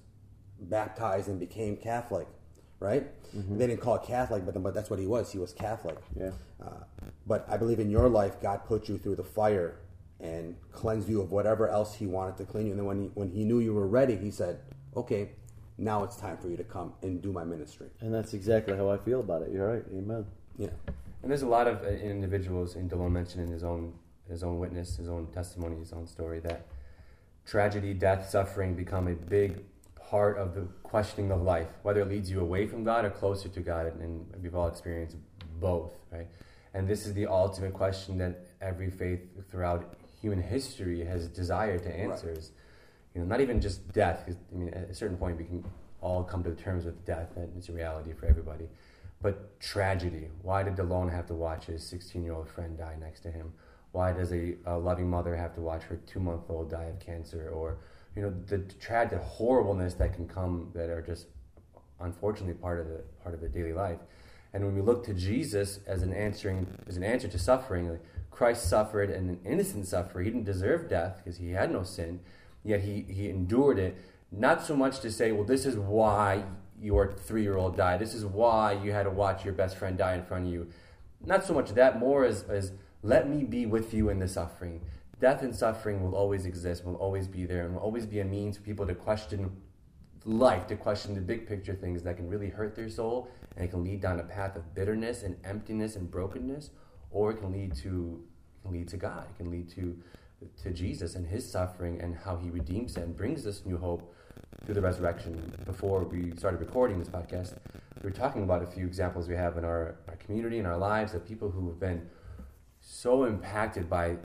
baptized 0.70 1.28
and 1.28 1.40
became 1.40 1.78
Catholic, 1.78 2.28
right? 2.80 3.08
They 3.34 3.68
didn't 3.68 3.82
call 3.82 3.96
it 3.96 4.04
Catholic, 4.04 4.46
but, 4.46 4.62
but 4.62 4.74
that's 4.74 4.90
what 4.90 5.00
he 5.00 5.08
was. 5.08 5.32
He 5.32 5.40
was 5.40 5.54
Catholic. 5.54 5.98
Yeah. 6.16 6.32
Uh, 6.64 6.84
but 7.26 7.46
I 7.50 7.58
believe 7.58 7.80
in 7.80 7.90
your 7.90 8.08
life, 8.08 8.40
God 8.42 8.66
put 8.66 8.88
you 8.88 8.98
through 8.98 9.16
the 9.16 9.24
fire 9.24 9.80
and 10.20 10.56
cleansed 10.72 11.10
you 11.10 11.20
of 11.22 11.32
whatever 11.32 11.68
else 11.68 11.96
He 11.96 12.06
wanted 12.06 12.38
to 12.38 12.46
clean 12.46 12.68
you. 12.68 12.72
And 12.72 12.80
then 12.80 12.86
when 12.86 13.02
He, 13.02 13.08
when 13.16 13.30
he 13.30 13.44
knew 13.44 13.60
you 13.60 13.74
were 13.74 13.88
ready, 13.88 14.16
He 14.16 14.30
said, 14.32 14.60
"Okay, 14.96 15.32
now 15.78 16.04
it's 16.04 16.16
time 16.16 16.38
for 16.38 16.48
you 16.48 16.58
to 16.58 16.64
come 16.64 16.94
and 17.02 17.22
do 17.22 17.32
my 17.32 17.44
ministry." 17.44 17.88
And 18.02 18.14
that's 18.14 18.34
exactly 18.34 18.78
how 18.78 18.90
I 18.90 18.98
feel 18.98 19.20
about 19.20 19.42
it. 19.42 19.52
You're 19.52 19.68
right. 19.68 19.84
Amen. 19.92 20.26
Yeah, 20.58 20.70
And 21.24 21.32
there's 21.32 21.42
a 21.42 21.48
lot 21.48 21.68
of 21.68 21.84
uh, 21.84 21.88
individuals, 21.88 22.76
and 22.76 22.90
Delone 22.90 23.12
mentioned 23.12 23.44
in 23.48 23.52
his 23.52 23.64
own 23.64 23.94
his 24.30 24.44
own 24.44 24.60
witness, 24.60 24.98
his 24.98 25.10
own 25.10 25.28
testimony, 25.28 25.78
his 25.78 25.92
own 25.92 26.06
story 26.08 26.40
that 26.42 26.68
tragedy, 27.46 27.94
death, 27.94 28.30
suffering 28.30 28.76
become 28.76 29.08
a 29.08 29.16
big 29.16 29.64
part 30.14 30.38
of 30.38 30.54
the 30.54 30.62
questioning 30.84 31.32
of 31.32 31.42
life, 31.42 31.70
whether 31.82 32.00
it 32.02 32.08
leads 32.08 32.30
you 32.30 32.40
away 32.40 32.68
from 32.68 32.84
God 32.84 33.04
or 33.04 33.10
closer 33.10 33.50
to 33.50 33.60
God, 33.62 33.88
and 33.88 34.24
we've 34.44 34.54
all 34.54 34.68
experienced 34.68 35.18
both, 35.60 35.92
right? 36.12 36.28
And 36.76 36.88
this 36.88 37.08
is 37.08 37.16
the 37.16 37.26
ultimate 37.26 37.74
question 37.74 38.20
that 38.20 38.46
every 38.62 38.92
faith 38.92 39.22
throughout 39.50 39.96
human 40.22 40.40
history 40.40 41.04
has 41.04 41.28
desired 41.28 41.82
to 41.82 41.92
answer. 42.06 42.30
Is, 42.30 42.52
you 43.16 43.22
know, 43.22 43.28
not 43.28 43.42
even 43.42 43.60
just 43.60 43.92
death. 43.92 44.24
'cause, 44.24 44.36
I 44.52 44.56
mean, 44.56 44.70
at 44.70 44.88
a 44.88 44.94
certain 44.94 45.18
point, 45.18 45.40
we 45.40 45.46
can 45.46 45.66
all 46.00 46.24
come 46.24 46.44
to 46.44 46.54
terms 46.54 46.86
with 46.86 47.04
death, 47.06 47.36
and 47.36 47.52
it's 47.58 47.70
a 47.70 47.74
reality 47.74 48.14
for 48.14 48.28
everybody. 48.28 48.70
But 49.20 49.60
tragedy. 49.60 50.30
Why 50.44 50.62
did 50.62 50.76
Delone 50.76 51.10
have 51.10 51.26
to 51.28 51.34
watch 51.34 51.66
his 51.66 51.82
16 51.84 52.22
year 52.24 52.34
old 52.34 52.48
friend 52.48 52.78
die 52.78 52.98
next 53.00 53.22
to 53.22 53.32
him? 53.32 53.52
Why 53.94 54.12
does 54.14 54.32
a, 54.32 54.58
a 54.68 54.78
loving 54.78 55.10
mother 55.10 55.36
have 55.36 55.56
to 55.56 55.62
watch 55.62 55.84
her 55.86 55.98
two 56.06 56.20
month 56.20 56.44
old 56.50 56.70
die 56.70 56.90
of 56.94 57.00
cancer? 57.00 57.50
Or, 57.50 57.78
you 58.16 58.22
know, 58.22 58.34
the 58.48 58.60
tra- 58.80 59.08
the 59.10 59.18
horribleness 59.18 59.96
that 59.96 60.14
can 60.14 60.28
come 60.28 60.70
that 60.74 60.90
are 60.90 61.02
just 61.02 61.28
unfortunately 62.00 62.54
part 62.54 62.80
of 62.80 62.88
the 62.88 63.04
part 63.22 63.34
of 63.34 63.42
the 63.42 63.50
daily 63.50 63.74
life. 63.74 64.00
And 64.54 64.64
when 64.64 64.76
we 64.76 64.82
look 64.82 65.04
to 65.06 65.14
Jesus 65.14 65.80
as 65.88 66.04
an 66.04 66.14
answering 66.14 66.68
as 66.88 66.98
an 66.98 67.04
answer 67.04 67.28
to 67.28 67.40
suffering, 67.40 67.90
like 67.90 68.02
Christ 68.34 68.68
suffered 68.68 69.10
and 69.10 69.30
an 69.30 69.40
innocent 69.46 69.88
sufferer. 69.88 70.22
He 70.22 70.30
didn't 70.30 70.46
deserve 70.46 70.90
death 70.90 71.22
because 71.24 71.38
he 71.38 71.52
had 71.52 71.72
no 71.72 71.84
sin, 71.84 72.20
yet 72.64 72.82
he, 72.82 73.06
he 73.08 73.30
endured 73.30 73.78
it. 73.80 73.96
Not 74.32 74.64
so 74.64 74.76
much 74.76 75.00
to 75.02 75.12
say, 75.12 75.32
well, 75.32 75.46
this 75.46 75.66
is 75.66 75.78
why 75.78 76.44
your 76.82 77.14
three 77.14 77.44
year 77.44 77.56
old 77.56 77.78
died. 77.78 78.00
This 78.00 78.14
is 78.14 78.26
why 78.26 78.74
you 78.74 78.92
had 78.92 79.04
to 79.04 79.12
watch 79.12 79.46
your 79.46 79.54
best 79.54 79.78
friend 79.78 79.98
die 79.98 80.16
in 80.16 80.26
front 80.26 80.48
of 80.48 80.52
you. 80.52 80.68
Not 81.24 81.46
so 81.46 81.54
much 81.54 81.70
that, 81.76 82.00
more 82.00 82.26
as, 82.26 82.44
as 82.44 82.74
let 83.04 83.30
me 83.30 83.44
be 83.44 83.66
with 83.66 83.94
you 83.94 84.10
in 84.10 84.20
the 84.20 84.28
suffering. 84.28 84.82
Death 85.20 85.42
and 85.42 85.56
suffering 85.56 86.04
will 86.04 86.16
always 86.16 86.46
exist, 86.46 86.84
will 86.86 86.96
always 86.96 87.28
be 87.28 87.46
there, 87.46 87.66
and 87.66 87.76
will 87.76 87.82
always 87.82 88.06
be 88.06 88.20
a 88.20 88.26
means 88.26 88.58
for 88.58 88.64
people 88.64 88.86
to 88.86 88.96
question 88.96 89.52
life, 90.26 90.68
to 90.68 90.76
question 90.76 91.16
the 91.16 91.22
big 91.22 91.48
picture 91.48 91.74
things 91.74 92.04
that 92.04 92.18
can 92.18 92.30
really 92.30 92.50
hurt 92.50 92.76
their 92.76 92.90
soul, 92.90 93.30
and 93.56 93.66
it 93.66 93.70
can 93.70 93.84
lead 93.84 94.02
down 94.02 94.20
a 94.20 94.24
path 94.24 94.56
of 94.56 94.74
bitterness 94.74 95.24
and 95.24 95.38
emptiness 95.44 95.96
and 95.96 96.10
brokenness, 96.10 96.72
or 97.12 97.32
it 97.32 97.38
can 97.38 97.52
lead 97.52 97.76
to 97.76 98.24
can 98.64 98.72
lead 98.72 98.88
to 98.88 98.98
God. 98.98 99.28
It 99.30 99.38
can 99.38 99.52
lead 99.52 99.70
to 99.72 99.98
to 100.64 100.72
Jesus 100.72 101.16
and 101.16 101.26
His 101.26 101.50
suffering 101.50 102.02
and 102.02 102.16
how 102.16 102.36
He 102.36 102.50
redeems 102.50 102.98
it 102.98 103.04
and 103.04 103.16
brings 103.16 103.46
us 103.46 103.64
new 103.66 103.78
hope 103.78 104.14
through 104.66 104.76
the 104.76 104.82
resurrection. 104.82 105.54
Before 105.66 106.04
we 106.04 106.36
started 106.38 106.60
recording 106.60 107.00
this 107.00 107.10
podcast, 107.10 107.58
we 108.02 108.10
were 108.10 108.16
talking 108.16 108.44
about 108.44 108.64
a 108.64 108.68
few 108.68 108.86
examples 108.86 109.28
we 109.28 109.36
have 109.36 109.58
in 109.58 109.66
our, 109.66 109.96
our 110.08 110.16
community 110.18 110.58
and 110.58 110.68
our 110.68 110.78
lives 110.78 111.14
of 111.14 111.26
people 111.26 111.50
who 111.50 111.68
have 111.68 111.80
been 111.80 112.10
so 112.80 113.26
impacted 113.26 113.90
by 113.90 114.18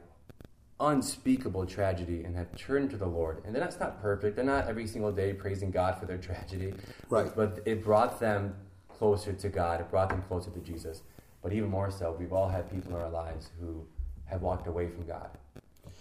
unspeakable 0.81 1.67
tragedy 1.67 2.25
and 2.25 2.37
have 2.37 2.55
turned 2.57 2.91
to 2.91 2.97
the 2.97 3.07
Lord. 3.07 3.43
And 3.45 3.55
that's 3.55 3.81
not 3.81 4.01
perfect. 4.01 4.37
They're 4.37 4.45
not 4.45 4.69
every 4.69 4.87
single 4.87 5.11
day 5.11 5.33
praising 5.33 5.71
God 5.71 5.99
for 5.99 6.07
their 6.07 6.19
tragedy. 6.29 6.75
Right. 7.09 7.35
But 7.35 7.61
it 7.65 7.83
brought 7.83 8.21
them 8.21 8.55
closer 8.89 9.33
to 9.33 9.49
God. 9.49 9.81
It 9.81 9.91
brought 9.91 10.09
them 10.11 10.23
closer 10.23 10.51
to 10.51 10.61
Jesus. 10.61 11.03
But 11.43 11.53
even 11.53 11.71
more 11.71 11.91
so, 11.91 12.17
we've 12.19 12.33
all 12.33 12.49
had 12.49 12.71
people 12.71 12.97
in 12.97 13.01
our 13.01 13.11
lives 13.11 13.51
who 13.61 13.85
have 14.27 14.43
walked 14.43 14.67
away 14.67 14.89
from 14.89 15.07
God 15.07 15.31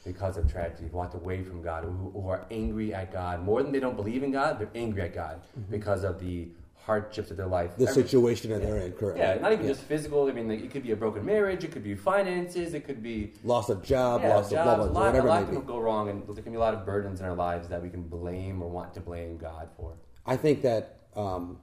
because 0.05 0.37
of 0.37 0.51
tragedy, 0.51 0.87
walked 0.91 1.15
away 1.15 1.43
from 1.43 1.61
God, 1.61 1.83
who, 1.83 2.11
who 2.11 2.29
are 2.29 2.45
angry 2.49 2.93
at 2.93 3.11
God. 3.11 3.43
More 3.43 3.61
than 3.61 3.71
they 3.71 3.79
don't 3.79 3.95
believe 3.95 4.23
in 4.23 4.31
God, 4.31 4.59
they're 4.59 4.69
angry 4.73 5.01
at 5.03 5.13
God 5.13 5.41
mm-hmm. 5.41 5.71
because 5.71 6.03
of 6.03 6.19
the 6.19 6.47
hardships 6.88 7.30
of 7.32 7.36
their 7.38 7.47
life. 7.47 7.76
The 7.78 7.86
Every- 7.89 8.02
situation 8.04 8.50
that 8.52 8.62
they're 8.62 8.78
in 8.78 8.93
currently. 8.93 9.21
yeah, 9.21 9.36
not 9.36 9.52
even 9.52 9.67
just 9.67 9.82
physical. 9.82 10.28
I 10.30 10.32
mean, 10.32 10.47
like, 10.47 10.62
it 10.63 10.71
could 10.71 10.84
be 10.84 10.93
a 10.93 10.95
broken 10.95 11.26
marriage. 11.26 11.65
It 11.65 11.73
could 11.73 11.84
be 11.84 11.95
finances. 11.95 12.73
It 12.73 12.86
could 12.86 13.04
be 13.04 13.34
loss 13.43 13.67
of 13.69 13.84
job, 13.84 14.21
yeah, 14.21 14.30
loss 14.36 14.50
jobs. 14.50 14.54
of 14.54 14.63
blah, 14.63 14.76
blah, 14.78 14.86
blah, 14.88 15.02
lot, 15.02 15.08
whatever 15.08 15.28
a 15.28 15.32
lot 15.32 15.50
can 15.50 15.65
go 15.65 15.80
wrong, 15.80 16.10
and 16.10 16.26
there 16.26 16.41
can 16.41 16.54
be 16.54 16.58
a 16.58 16.62
lot 16.62 16.73
of 16.73 16.86
burdens 16.86 17.19
in 17.19 17.26
our 17.26 17.36
lives 17.36 17.67
that 17.67 17.82
we 17.84 17.89
can 17.89 18.04
blame 18.04 18.62
or 18.63 18.69
want 18.69 18.93
to 18.93 19.02
blame 19.02 19.38
God 19.38 19.67
for. 19.76 19.97
I 20.26 20.38
think 20.38 20.62
that 20.62 21.02
um, 21.17 21.60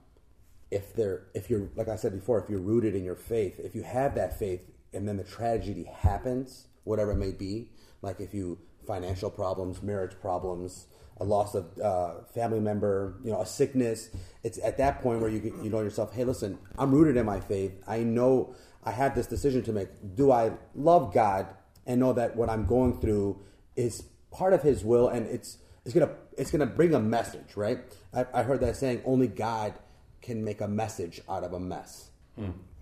if 0.71 0.95
they're 0.95 1.23
if 1.35 1.49
you're 1.49 1.69
like 1.75 1.89
I 1.89 1.97
said 1.97 2.13
before, 2.13 2.39
if 2.39 2.51
you're 2.51 2.61
rooted 2.61 2.95
in 2.95 3.03
your 3.03 3.17
faith, 3.17 3.59
if 3.59 3.75
you 3.75 3.83
have 3.83 4.15
that 4.17 4.39
faith, 4.39 4.61
and 4.93 5.09
then 5.09 5.17
the 5.17 5.25
tragedy 5.25 5.85
happens, 5.85 6.67
whatever 6.85 7.13
it 7.13 7.17
may 7.17 7.33
be, 7.33 7.71
like 8.03 8.21
if 8.21 8.35
you 8.35 8.59
financial 8.87 9.31
problems, 9.31 9.83
marriage 9.83 10.19
problems, 10.21 10.87
a 11.19 11.25
loss 11.25 11.55
of 11.55 11.79
uh, 11.79 12.23
family 12.35 12.61
member, 12.61 13.17
you 13.25 13.31
know, 13.31 13.41
a 13.41 13.47
sickness, 13.47 14.11
it's 14.43 14.59
at 14.59 14.79
that 14.79 15.01
point 15.01 15.21
where 15.21 15.31
you 15.31 15.41
you 15.63 15.71
know 15.71 15.81
yourself, 15.81 16.13
hey, 16.15 16.25
listen, 16.25 16.59
I'm 16.79 16.93
rooted 16.93 17.17
in 17.17 17.25
my 17.25 17.41
faith. 17.41 17.73
I 17.87 17.99
know 17.99 18.55
I 18.85 18.91
have 18.91 19.15
this 19.15 19.27
decision 19.27 19.63
to 19.65 19.73
make. 19.73 19.89
Do 20.15 20.33
I 20.33 20.53
love 20.75 21.15
God 21.15 21.47
and 21.87 22.01
know 22.01 22.13
that 22.15 22.37
what 22.37 22.51
I'm 22.51 22.67
going 22.67 23.01
through 23.01 23.41
is 23.77 24.03
part 24.31 24.53
of 24.53 24.63
His 24.63 24.85
will, 24.85 25.09
and 25.09 25.27
it's 25.27 25.59
it's 25.85 25.95
gonna 25.95 26.11
it's 26.37 26.51
gonna 26.51 26.67
bring 26.67 26.95
a 26.95 27.01
message, 27.01 27.57
right? 27.57 27.79
I, 28.13 28.27
I 28.35 28.43
heard 28.43 28.61
that 28.61 28.77
saying, 28.77 29.03
only 29.05 29.29
God 29.29 29.75
can 30.21 30.45
make 30.45 30.61
a 30.61 30.69
message 30.69 31.21
out 31.29 31.45
of 31.45 31.53
a 31.53 31.61
mess, 31.61 32.11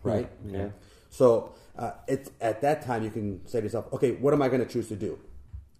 right? 0.02 0.30
Yeah. 0.46 0.68
So 1.10 1.52
uh, 1.76 1.92
it's 2.08 2.30
at 2.40 2.62
that 2.62 2.82
time 2.82 3.02
you 3.04 3.10
can 3.10 3.46
say 3.46 3.58
to 3.60 3.64
yourself, 3.64 3.92
okay, 3.92 4.12
what 4.12 4.32
am 4.32 4.40
I 4.42 4.48
going 4.48 4.64
to 4.64 4.72
choose 4.72 4.88
to 4.88 4.96
do? 4.96 5.18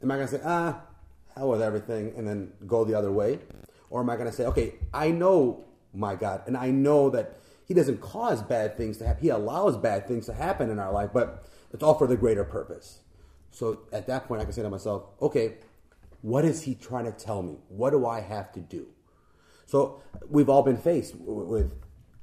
Am 0.02 0.10
I 0.10 0.16
going 0.16 0.28
to 0.28 0.34
say, 0.38 0.42
ah, 0.44 0.80
hell 1.34 1.48
with 1.50 1.62
everything, 1.62 2.12
and 2.16 2.26
then 2.26 2.52
go 2.66 2.84
the 2.84 2.94
other 2.94 3.12
way, 3.12 3.38
or 3.90 4.00
am 4.00 4.10
I 4.10 4.16
going 4.16 4.28
to 4.28 4.34
say, 4.34 4.44
okay, 4.46 4.74
I 4.92 5.10
know 5.10 5.64
my 5.94 6.14
God, 6.14 6.42
and 6.46 6.56
I 6.56 6.70
know 6.70 7.10
that 7.10 7.38
He 7.66 7.74
doesn't 7.74 8.00
cause 8.00 8.42
bad 8.42 8.76
things 8.76 8.98
to 8.98 9.06
happen. 9.06 9.22
He 9.22 9.28
allows 9.28 9.76
bad 9.76 10.06
things 10.06 10.26
to 10.26 10.34
happen 10.34 10.70
in 10.70 10.78
our 10.78 10.92
life, 10.92 11.10
but 11.12 11.44
it's 11.72 11.82
all 11.82 11.94
for 11.94 12.06
the 12.06 12.16
greater 12.16 12.44
purpose. 12.44 13.00
So 13.50 13.80
at 13.92 14.06
that 14.06 14.26
point, 14.26 14.40
I 14.40 14.44
can 14.44 14.52
say 14.52 14.62
to 14.62 14.70
myself, 14.70 15.04
okay, 15.20 15.54
what 16.22 16.44
is 16.44 16.62
He 16.62 16.74
trying 16.74 17.04
to 17.04 17.12
tell 17.12 17.42
me? 17.42 17.58
What 17.68 17.90
do 17.90 18.06
I 18.06 18.20
have 18.20 18.52
to 18.52 18.60
do? 18.60 18.86
So 19.66 20.02
we've 20.28 20.48
all 20.48 20.62
been 20.62 20.76
faced 20.76 21.14
with 21.16 21.74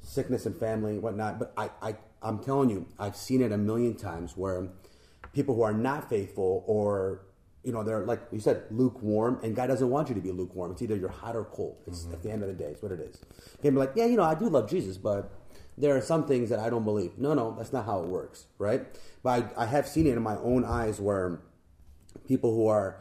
sickness 0.02 0.46
and 0.46 0.56
family 0.56 0.92
and 0.94 1.02
whatnot. 1.02 1.40
But 1.40 1.54
I, 1.58 1.70
I, 1.82 1.96
I'm 2.22 2.40
telling 2.40 2.70
you, 2.70 2.88
I've 2.98 3.16
seen 3.16 3.42
it 3.42 3.52
a 3.52 3.58
million 3.58 3.96
times 3.96 4.36
where 4.36 4.70
people 5.34 5.56
who 5.56 5.62
are 5.62 5.74
not 5.74 6.10
faithful 6.10 6.64
or 6.68 7.22
you 7.64 7.72
know 7.72 7.84
they're 7.84 8.06
like 8.06 8.22
you 8.32 8.40
said 8.40 8.64
lukewarm, 8.72 9.40
and 9.44 9.56
God 9.56 9.68
doesn't 9.68 9.90
want 9.90 10.10
you 10.10 10.16
to 10.16 10.22
be 10.22 10.32
lukewarm. 10.32 10.72
It's 10.72 10.82
either 10.82 10.96
you're 10.96 11.10
hot 11.10 11.36
or 11.36 11.46
cold. 11.46 11.78
It's 11.88 12.04
mm-hmm. 12.04 12.14
at 12.14 12.24
the 12.24 12.32
end 12.32 12.42
of 12.44 12.48
the 12.48 12.56
day, 12.56 12.72
it's 12.72 12.82
what 12.82 12.92
it 12.92 13.00
is. 13.00 13.20
You 13.58 13.62
can 13.64 13.74
be 13.74 13.80
like, 13.80 13.92
yeah, 13.96 14.06
you 14.06 14.18
know, 14.18 14.24
I 14.24 14.36
do 14.36 14.50
love 14.50 14.70
Jesus, 14.70 14.98
but 14.98 15.32
there 15.78 15.96
are 15.96 16.02
some 16.02 16.26
things 16.26 16.50
that 16.50 16.60
I 16.60 16.70
don't 16.70 16.84
believe. 16.84 17.18
No, 17.18 17.34
no, 17.34 17.56
that's 17.58 17.72
not 17.72 17.86
how 17.86 18.02
it 18.02 18.08
works, 18.08 18.46
right? 18.58 18.86
But 19.24 19.54
I, 19.58 19.64
I 19.64 19.66
have 19.66 19.88
seen 19.88 20.08
it 20.08 20.16
in 20.16 20.22
my 20.22 20.38
own 20.38 20.66
eyes 20.66 21.00
where 21.00 21.42
people 22.28 22.54
who 22.54 22.68
are 22.68 22.98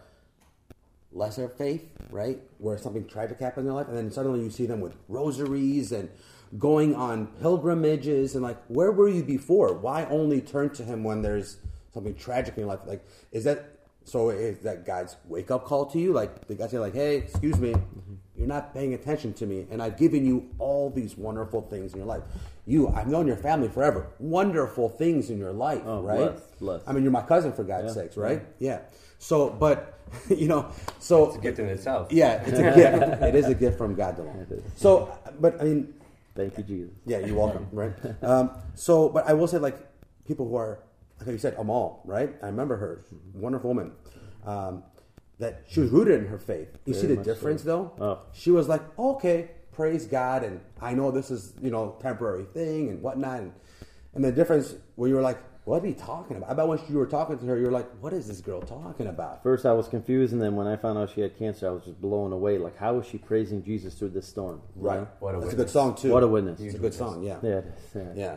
lesser 1.12 1.49
faith, 1.49 1.88
right? 2.11 2.40
Where 2.59 2.79
something 2.79 3.07
tragic 3.07 3.40
happens 3.40 3.62
in 3.62 3.66
their 3.66 3.75
life, 3.75 3.88
and 3.88 3.97
then 3.97 4.11
suddenly 4.11 4.40
you 4.42 4.51
see 4.51 4.66
them 4.66 4.81
with 4.81 4.97
rosaries 5.09 5.92
and 5.92 6.09
going 6.57 6.94
on 6.94 7.27
pilgrimages, 7.40 8.35
and 8.35 8.42
like, 8.42 8.59
where 8.68 8.92
were 8.92 9.09
you 9.09 9.23
before? 9.23 9.75
Why 9.75 10.05
only 10.07 10.40
turn 10.40 10.71
to 10.71 10.85
Him 10.85 11.05
when 11.05 11.23
there's 11.23 11.59
something 11.92 12.14
tragic 12.14 12.55
in 12.55 12.61
your 12.61 12.68
life? 12.68 12.81
Like, 12.87 13.05
is 13.33 13.44
that 13.44 13.77
so? 14.09 14.31
Is 14.31 14.59
that 14.61 14.85
God's 14.87 15.16
wake 15.27 15.51
up 15.51 15.64
call 15.64 15.87
to 15.87 15.99
you? 15.99 16.12
Like, 16.12 16.47
the 16.47 16.55
God 16.55 16.71
say, 16.71 16.79
like, 16.79 16.94
hey, 16.94 17.16
excuse 17.16 17.59
me, 17.59 17.75
you're 18.37 18.47
not 18.49 18.73
paying 18.73 18.94
attention 18.94 19.33
to 19.35 19.47
me, 19.47 19.66
and 19.71 19.83
I've 19.83 19.97
given 19.97 20.25
you 20.25 20.49
all 20.59 20.90
these 20.90 21.16
wonderful 21.16 21.62
things 21.62 21.92
in 21.92 21.99
your 21.99 22.07
life. 22.07 22.23
You, 22.66 22.88
I've 22.88 23.09
known 23.09 23.27
your 23.27 23.37
family 23.37 23.68
forever. 23.68 24.09
Wonderful 24.18 24.88
things 24.90 25.31
in 25.31 25.38
your 25.38 25.53
life, 25.53 25.83
Oh, 25.87 26.03
right? 26.03 26.16
blessed, 26.33 26.59
blessed. 26.59 26.85
I 26.88 26.92
mean, 26.92 27.03
you're 27.03 27.12
my 27.12 27.23
cousin 27.23 27.53
for 27.53 27.64
God's 27.64 27.88
Yeah, 27.97 28.03
sakes, 28.03 28.16
right? 28.16 28.42
Yeah. 28.59 28.81
So, 29.18 29.51
but 29.51 29.99
you 30.29 30.49
know, 30.49 30.71
so 30.99 31.27
It's 31.29 31.37
a 31.37 31.40
gift 31.40 31.59
in 31.59 31.66
itself. 31.66 32.12
yeah, 32.12 32.42
it's 32.47 32.59
a 32.59 32.62
gift. 32.62 33.23
It 33.23 33.35
is 33.35 33.47
a 33.47 33.55
gift 33.55 33.77
from 33.79 33.94
God 33.94 34.18
alone. 34.18 34.47
It 34.51 34.55
is. 34.59 34.62
So, 34.77 35.12
but 35.40 35.61
I 35.61 35.64
mean, 35.64 35.94
Thank 36.37 36.57
you, 36.57 36.62
Jesus. 36.64 36.92
yeah, 37.05 37.18
you're 37.18 37.35
welcome, 37.37 37.66
right? 37.73 37.92
Um, 38.23 38.51
so, 38.77 39.09
but 39.09 39.27
I 39.29 39.33
will 39.33 39.49
say, 39.49 39.59
like, 39.59 39.77
people 40.25 40.47
who 40.49 40.55
are, 40.55 40.79
like 41.20 41.28
you 41.28 41.38
said, 41.38 41.54
Amal, 41.59 42.02
right? 42.04 42.35
I 42.42 42.46
remember 42.46 42.76
her, 42.76 43.04
wonderful 43.35 43.68
woman. 43.70 43.92
Um, 44.44 44.83
that 45.38 45.62
she 45.68 45.81
was 45.81 45.90
rooted 45.90 46.20
in 46.20 46.26
her 46.26 46.38
faith. 46.38 46.68
You 46.85 46.94
Very 46.94 47.00
see 47.02 47.07
the 47.09 47.16
much 47.16 47.26
so. 47.26 47.35
difference, 47.35 47.62
though. 47.62 47.92
Oh. 48.00 48.20
She 48.33 48.50
was 48.50 48.66
like, 48.68 48.83
okay, 48.98 49.50
praise 49.72 50.07
God, 50.07 50.42
and 50.42 50.61
I 50.81 50.94
know 50.94 51.11
this 51.12 51.31
is 51.31 51.54
you 51.62 51.70
know 51.70 51.96
temporary 52.00 52.44
thing 52.44 52.88
and 52.88 53.02
whatnot, 53.02 53.40
and, 53.40 53.52
and 54.14 54.24
the 54.24 54.33
difference 54.33 54.74
where 54.96 55.09
you 55.09 55.14
were 55.14 55.20
like, 55.22 55.38
what 55.64 55.85
are 55.85 55.87
you 55.87 55.94
talking 55.94 56.37
about? 56.38 56.50
I 56.50 56.54
bet 56.54 56.66
when 56.66 56.81
you 56.88 56.96
were 56.96 57.07
talking 57.07 57.38
to 57.38 57.44
her, 57.46 57.57
you 57.59 57.66
were 57.66 57.70
like, 57.70 57.88
what 58.00 58.12
is 58.14 58.26
this 58.26 58.40
girl 58.40 58.61
talking 58.62 59.07
about? 59.07 59.42
First, 59.42 59.66
I 59.66 59.72
was 59.74 59.87
confused, 59.87 60.33
and 60.33 60.40
then 60.42 60.57
when 60.57 60.66
I 60.66 60.76
found 60.76 60.98
out 60.98 61.11
she 61.14 61.20
had 61.20 61.38
cancer, 61.38 61.68
I 61.68 61.70
was 61.70 61.85
just 61.85 62.00
blown 62.00 62.33
away. 62.33 62.59
Like, 62.59 62.76
how 62.76 62.98
is 62.98 63.07
she 63.07 63.18
praising 63.18 63.62
Jesus 63.62 63.94
through 63.94 64.09
this 64.11 64.26
storm? 64.26 64.62
you 64.76 64.83
Right. 64.83 65.00
know? 65.00 65.09
What 65.20 65.35
a 65.37 65.40
That's 65.40 65.52
a 65.52 65.57
good 65.57 65.70
song 65.70 65.94
too. 65.94 66.11
What 66.11 66.22
a 66.22 66.26
witness. 66.26 66.59
It's 66.59 66.74
a 66.74 66.78
good 66.78 66.94
song. 66.94 67.22
Yeah. 67.22 67.38
Yeah. 67.42 67.61
Yeah. 67.94 68.02
Yeah. 68.16 68.37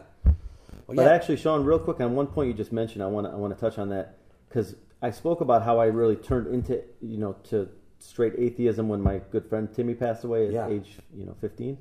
Well, 0.91 1.06
But 1.06 1.10
yeah. 1.10 1.15
actually, 1.15 1.38
Shawn, 1.38 1.63
real 1.63 1.80
quick 1.80 1.99
on 2.01 2.15
one 2.15 2.27
point 2.27 2.47
you 2.47 2.54
just 2.54 2.71
mentioned, 2.71 3.04
I 3.04 3.08
want 3.08 3.27
to 3.27 3.32
I 3.34 3.36
want 3.36 3.54
to 3.56 3.60
touch 3.60 3.77
on 3.80 3.89
that 3.89 4.17
because 4.49 4.75
I 5.01 5.12
spoke 5.12 5.41
about 5.41 5.63
how 5.63 5.80
I 5.80 5.86
really 5.86 6.15
turned 6.17 6.47
into 6.54 6.84
you 7.01 7.17
know 7.17 7.34
to 7.49 7.69
straight 7.99 8.34
atheism 8.38 8.89
when 8.89 9.01
my 9.01 9.21
good 9.32 9.47
friend 9.47 9.71
Timmy 9.73 9.93
passed 9.93 10.23
away 10.23 10.47
at 10.47 10.54
Yeah. 10.54 10.67
age 10.67 10.97
you 11.13 11.25
know 11.25 11.36
15. 11.39 11.77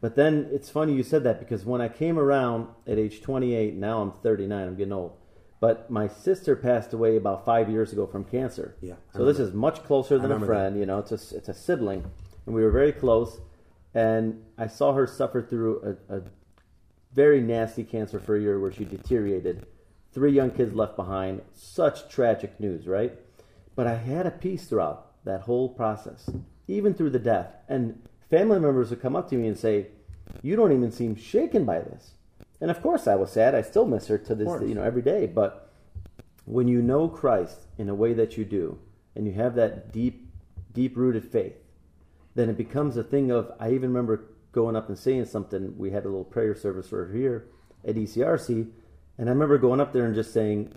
But 0.00 0.14
then 0.14 0.48
it's 0.52 0.68
funny 0.68 0.92
you 0.92 1.02
said 1.02 1.24
that 1.24 1.38
because 1.40 1.64
when 1.64 1.80
I 1.80 1.88
came 1.88 2.18
around 2.18 2.68
at 2.86 2.98
age 2.98 3.22
28, 3.22 3.74
now 3.74 4.02
I'm 4.02 4.12
39, 4.12 4.68
I'm 4.68 4.76
getting 4.76 4.92
old. 4.92 5.16
But 5.58 5.90
my 5.90 6.06
sister 6.06 6.54
passed 6.54 6.92
away 6.92 7.16
about 7.16 7.46
five 7.46 7.70
years 7.70 7.92
ago 7.92 8.06
from 8.06 8.24
cancer. 8.24 8.76
Yeah, 8.82 8.94
I 9.14 9.16
So 9.18 9.24
this 9.24 9.38
is 9.38 9.54
much 9.54 9.82
closer 9.84 10.18
than 10.18 10.30
a 10.30 10.38
friend. 10.40 10.78
You 10.78 10.84
know, 10.84 10.98
it's 10.98 11.12
a 11.12 11.36
it's 11.36 11.48
a 11.48 11.54
sibling, 11.54 12.04
and 12.44 12.54
we 12.54 12.62
were 12.62 12.70
very 12.70 12.92
close. 12.92 13.40
And 13.94 14.42
I 14.58 14.66
saw 14.66 14.92
her 14.92 15.06
suffer 15.06 15.40
through 15.40 15.96
a, 16.10 16.16
a 16.18 16.22
very 17.16 17.40
nasty 17.40 17.82
cancer 17.82 18.20
for 18.20 18.36
a 18.36 18.40
year 18.40 18.60
where 18.60 18.70
she 18.70 18.84
deteriorated. 18.84 19.66
Three 20.12 20.32
young 20.32 20.50
kids 20.50 20.74
left 20.74 20.96
behind. 20.96 21.40
Such 21.54 22.10
tragic 22.10 22.60
news, 22.60 22.86
right? 22.86 23.18
But 23.74 23.86
I 23.86 23.94
had 23.94 24.26
a 24.26 24.30
peace 24.30 24.66
throughout 24.66 25.24
that 25.24 25.40
whole 25.40 25.70
process, 25.70 26.30
even 26.68 26.92
through 26.92 27.10
the 27.10 27.18
death. 27.18 27.54
And 27.68 28.06
family 28.30 28.60
members 28.60 28.90
would 28.90 29.00
come 29.00 29.16
up 29.16 29.30
to 29.30 29.36
me 29.36 29.48
and 29.48 29.58
say, 29.58 29.88
"You 30.42 30.56
don't 30.56 30.72
even 30.72 30.90
seem 30.90 31.16
shaken 31.16 31.64
by 31.64 31.80
this." 31.80 32.14
And 32.60 32.70
of 32.70 32.82
course, 32.82 33.06
I 33.06 33.14
was 33.14 33.32
sad. 33.32 33.54
I 33.54 33.62
still 33.62 33.86
miss 33.86 34.08
her 34.08 34.18
to 34.18 34.34
this, 34.34 34.60
you 34.62 34.74
know, 34.74 34.82
every 34.82 35.02
day. 35.02 35.26
But 35.26 35.70
when 36.44 36.68
you 36.68 36.82
know 36.82 37.08
Christ 37.08 37.66
in 37.78 37.88
a 37.88 37.94
way 37.94 38.12
that 38.12 38.36
you 38.36 38.44
do, 38.44 38.78
and 39.14 39.26
you 39.26 39.32
have 39.32 39.54
that 39.54 39.90
deep, 39.90 40.30
deep-rooted 40.72 41.24
faith, 41.24 41.56
then 42.34 42.50
it 42.50 42.58
becomes 42.58 42.96
a 42.96 43.02
thing 43.02 43.30
of 43.30 43.50
I 43.58 43.70
even 43.70 43.88
remember 43.90 44.35
going 44.56 44.74
up 44.74 44.88
and 44.88 44.98
saying 44.98 45.26
something. 45.26 45.76
We 45.76 45.90
had 45.90 46.04
a 46.04 46.08
little 46.08 46.24
prayer 46.24 46.56
service 46.56 46.90
right 46.90 47.14
here 47.14 47.46
at 47.86 47.94
ECRC, 47.94 48.66
and 49.18 49.28
I 49.28 49.32
remember 49.32 49.58
going 49.58 49.80
up 49.80 49.92
there 49.92 50.06
and 50.06 50.14
just 50.14 50.32
saying, 50.32 50.72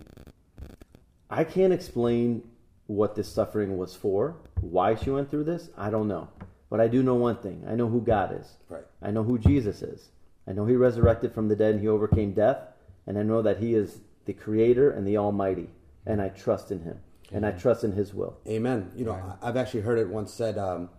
I 1.30 1.44
can't 1.44 1.72
explain 1.72 2.42
what 2.86 3.16
this 3.16 3.32
suffering 3.32 3.78
was 3.78 3.96
for, 3.96 4.36
why 4.60 4.96
she 4.96 5.08
went 5.10 5.30
through 5.30 5.44
this. 5.44 5.70
I 5.78 5.88
don't 5.88 6.08
know. 6.08 6.28
But 6.68 6.80
I 6.80 6.88
do 6.88 7.02
know 7.02 7.14
one 7.14 7.36
thing. 7.38 7.64
I 7.66 7.74
know 7.74 7.88
who 7.88 8.02
God 8.02 8.38
is. 8.38 8.56
Right. 8.68 8.84
I 9.00 9.10
know 9.10 9.22
who 9.22 9.38
Jesus 9.38 9.80
is. 9.80 10.10
I 10.46 10.52
know 10.52 10.66
he 10.66 10.76
resurrected 10.76 11.32
from 11.32 11.48
the 11.48 11.56
dead 11.56 11.72
and 11.74 11.80
he 11.80 11.88
overcame 11.88 12.32
death. 12.32 12.58
And 13.06 13.18
I 13.18 13.22
know 13.22 13.40
that 13.42 13.58
he 13.58 13.74
is 13.74 14.00
the 14.26 14.34
creator 14.34 14.90
and 14.90 15.06
the 15.06 15.16
almighty. 15.16 15.70
And 16.04 16.20
I 16.20 16.28
trust 16.28 16.70
in 16.70 16.82
him. 16.82 17.00
And 17.32 17.46
I 17.46 17.52
trust 17.52 17.82
in 17.82 17.92
his 17.92 18.12
will. 18.12 18.36
Amen. 18.46 18.90
You 18.94 19.06
know, 19.06 19.38
I've 19.40 19.56
actually 19.56 19.80
heard 19.80 19.98
it 19.98 20.08
once 20.08 20.32
said, 20.32 20.58
um, 20.58 20.90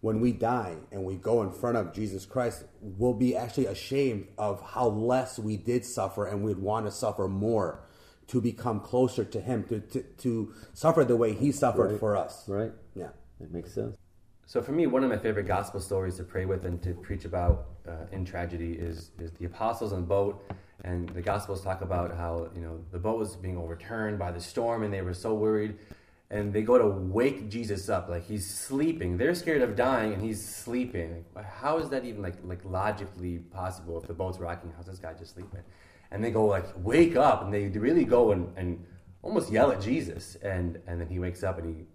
when 0.00 0.20
we 0.20 0.32
die 0.32 0.76
and 0.92 1.04
we 1.04 1.16
go 1.16 1.42
in 1.42 1.50
front 1.50 1.76
of 1.76 1.92
Jesus 1.92 2.24
Christ, 2.24 2.64
we'll 2.80 3.14
be 3.14 3.36
actually 3.36 3.66
ashamed 3.66 4.28
of 4.38 4.62
how 4.62 4.88
less 4.88 5.38
we 5.38 5.56
did 5.56 5.84
suffer 5.84 6.26
and 6.26 6.42
we'd 6.42 6.58
want 6.58 6.86
to 6.86 6.92
suffer 6.92 7.26
more 7.28 7.80
to 8.28 8.40
become 8.40 8.78
closer 8.80 9.24
to 9.24 9.40
Him, 9.40 9.64
to, 9.64 9.80
to, 9.80 10.02
to 10.02 10.54
suffer 10.74 11.04
the 11.04 11.16
way 11.16 11.32
He 11.32 11.50
suffered 11.50 11.92
Right. 11.92 12.00
for 12.00 12.16
us. 12.16 12.48
Right? 12.48 12.72
Yeah. 12.94 13.08
It 13.40 13.52
makes 13.52 13.72
sense. 13.72 13.96
So 14.46 14.62
for 14.62 14.72
me, 14.72 14.86
one 14.86 15.04
of 15.04 15.10
my 15.10 15.18
favorite 15.18 15.46
gospel 15.46 15.80
stories 15.80 16.16
to 16.16 16.24
pray 16.24 16.44
with 16.46 16.64
and 16.64 16.82
to 16.82 16.94
preach 16.94 17.24
about 17.24 17.66
uh, 17.86 18.06
in 18.12 18.24
tragedy 18.24 18.72
is 18.72 19.10
is 19.18 19.30
the 19.32 19.44
apostles 19.44 19.92
on 19.92 20.00
the 20.00 20.06
boat, 20.06 20.42
and 20.84 21.08
the 21.10 21.20
gospels 21.20 21.62
talk 21.62 21.82
about 21.82 22.16
how 22.16 22.48
you 22.54 22.62
know 22.62 22.80
the 22.90 22.98
boat 22.98 23.18
was 23.18 23.36
being 23.36 23.58
overturned 23.58 24.18
by 24.18 24.30
the 24.32 24.40
storm, 24.40 24.82
and 24.84 24.92
they 24.92 25.02
were 25.02 25.12
so 25.12 25.34
worried, 25.34 25.76
and 26.30 26.52
they 26.52 26.62
go 26.62 26.76
to 26.78 26.86
wake 26.86 27.48
Jesus 27.48 27.88
up, 27.88 28.08
like 28.08 28.26
he's 28.26 28.46
sleeping. 28.46 29.16
They're 29.16 29.34
scared 29.34 29.62
of 29.62 29.76
dying, 29.76 30.12
and 30.12 30.22
he's 30.22 30.44
sleeping. 30.44 31.24
Like, 31.34 31.46
how 31.46 31.78
is 31.78 31.88
that 31.90 32.04
even 32.04 32.22
like 32.22 32.36
like 32.44 32.64
logically 32.64 33.38
possible? 33.38 34.00
If 34.00 34.06
the 34.06 34.14
boat's 34.14 34.38
rocking, 34.38 34.72
how's 34.76 34.86
this 34.86 34.98
guy 34.98 35.14
just 35.14 35.34
sleeping? 35.34 35.60
And 36.10 36.22
they 36.24 36.30
go 36.30 36.46
like 36.46 36.66
wake 36.76 37.16
up, 37.16 37.42
and 37.42 37.52
they 37.52 37.68
really 37.68 38.04
go 38.04 38.32
and 38.32 38.52
and 38.56 38.84
almost 39.22 39.50
yell 39.50 39.72
at 39.72 39.80
Jesus, 39.80 40.36
and 40.36 40.80
and 40.86 41.00
then 41.00 41.08
he 41.08 41.18
wakes 41.18 41.42
up 41.42 41.58
and 41.58 41.74
he 41.74 41.86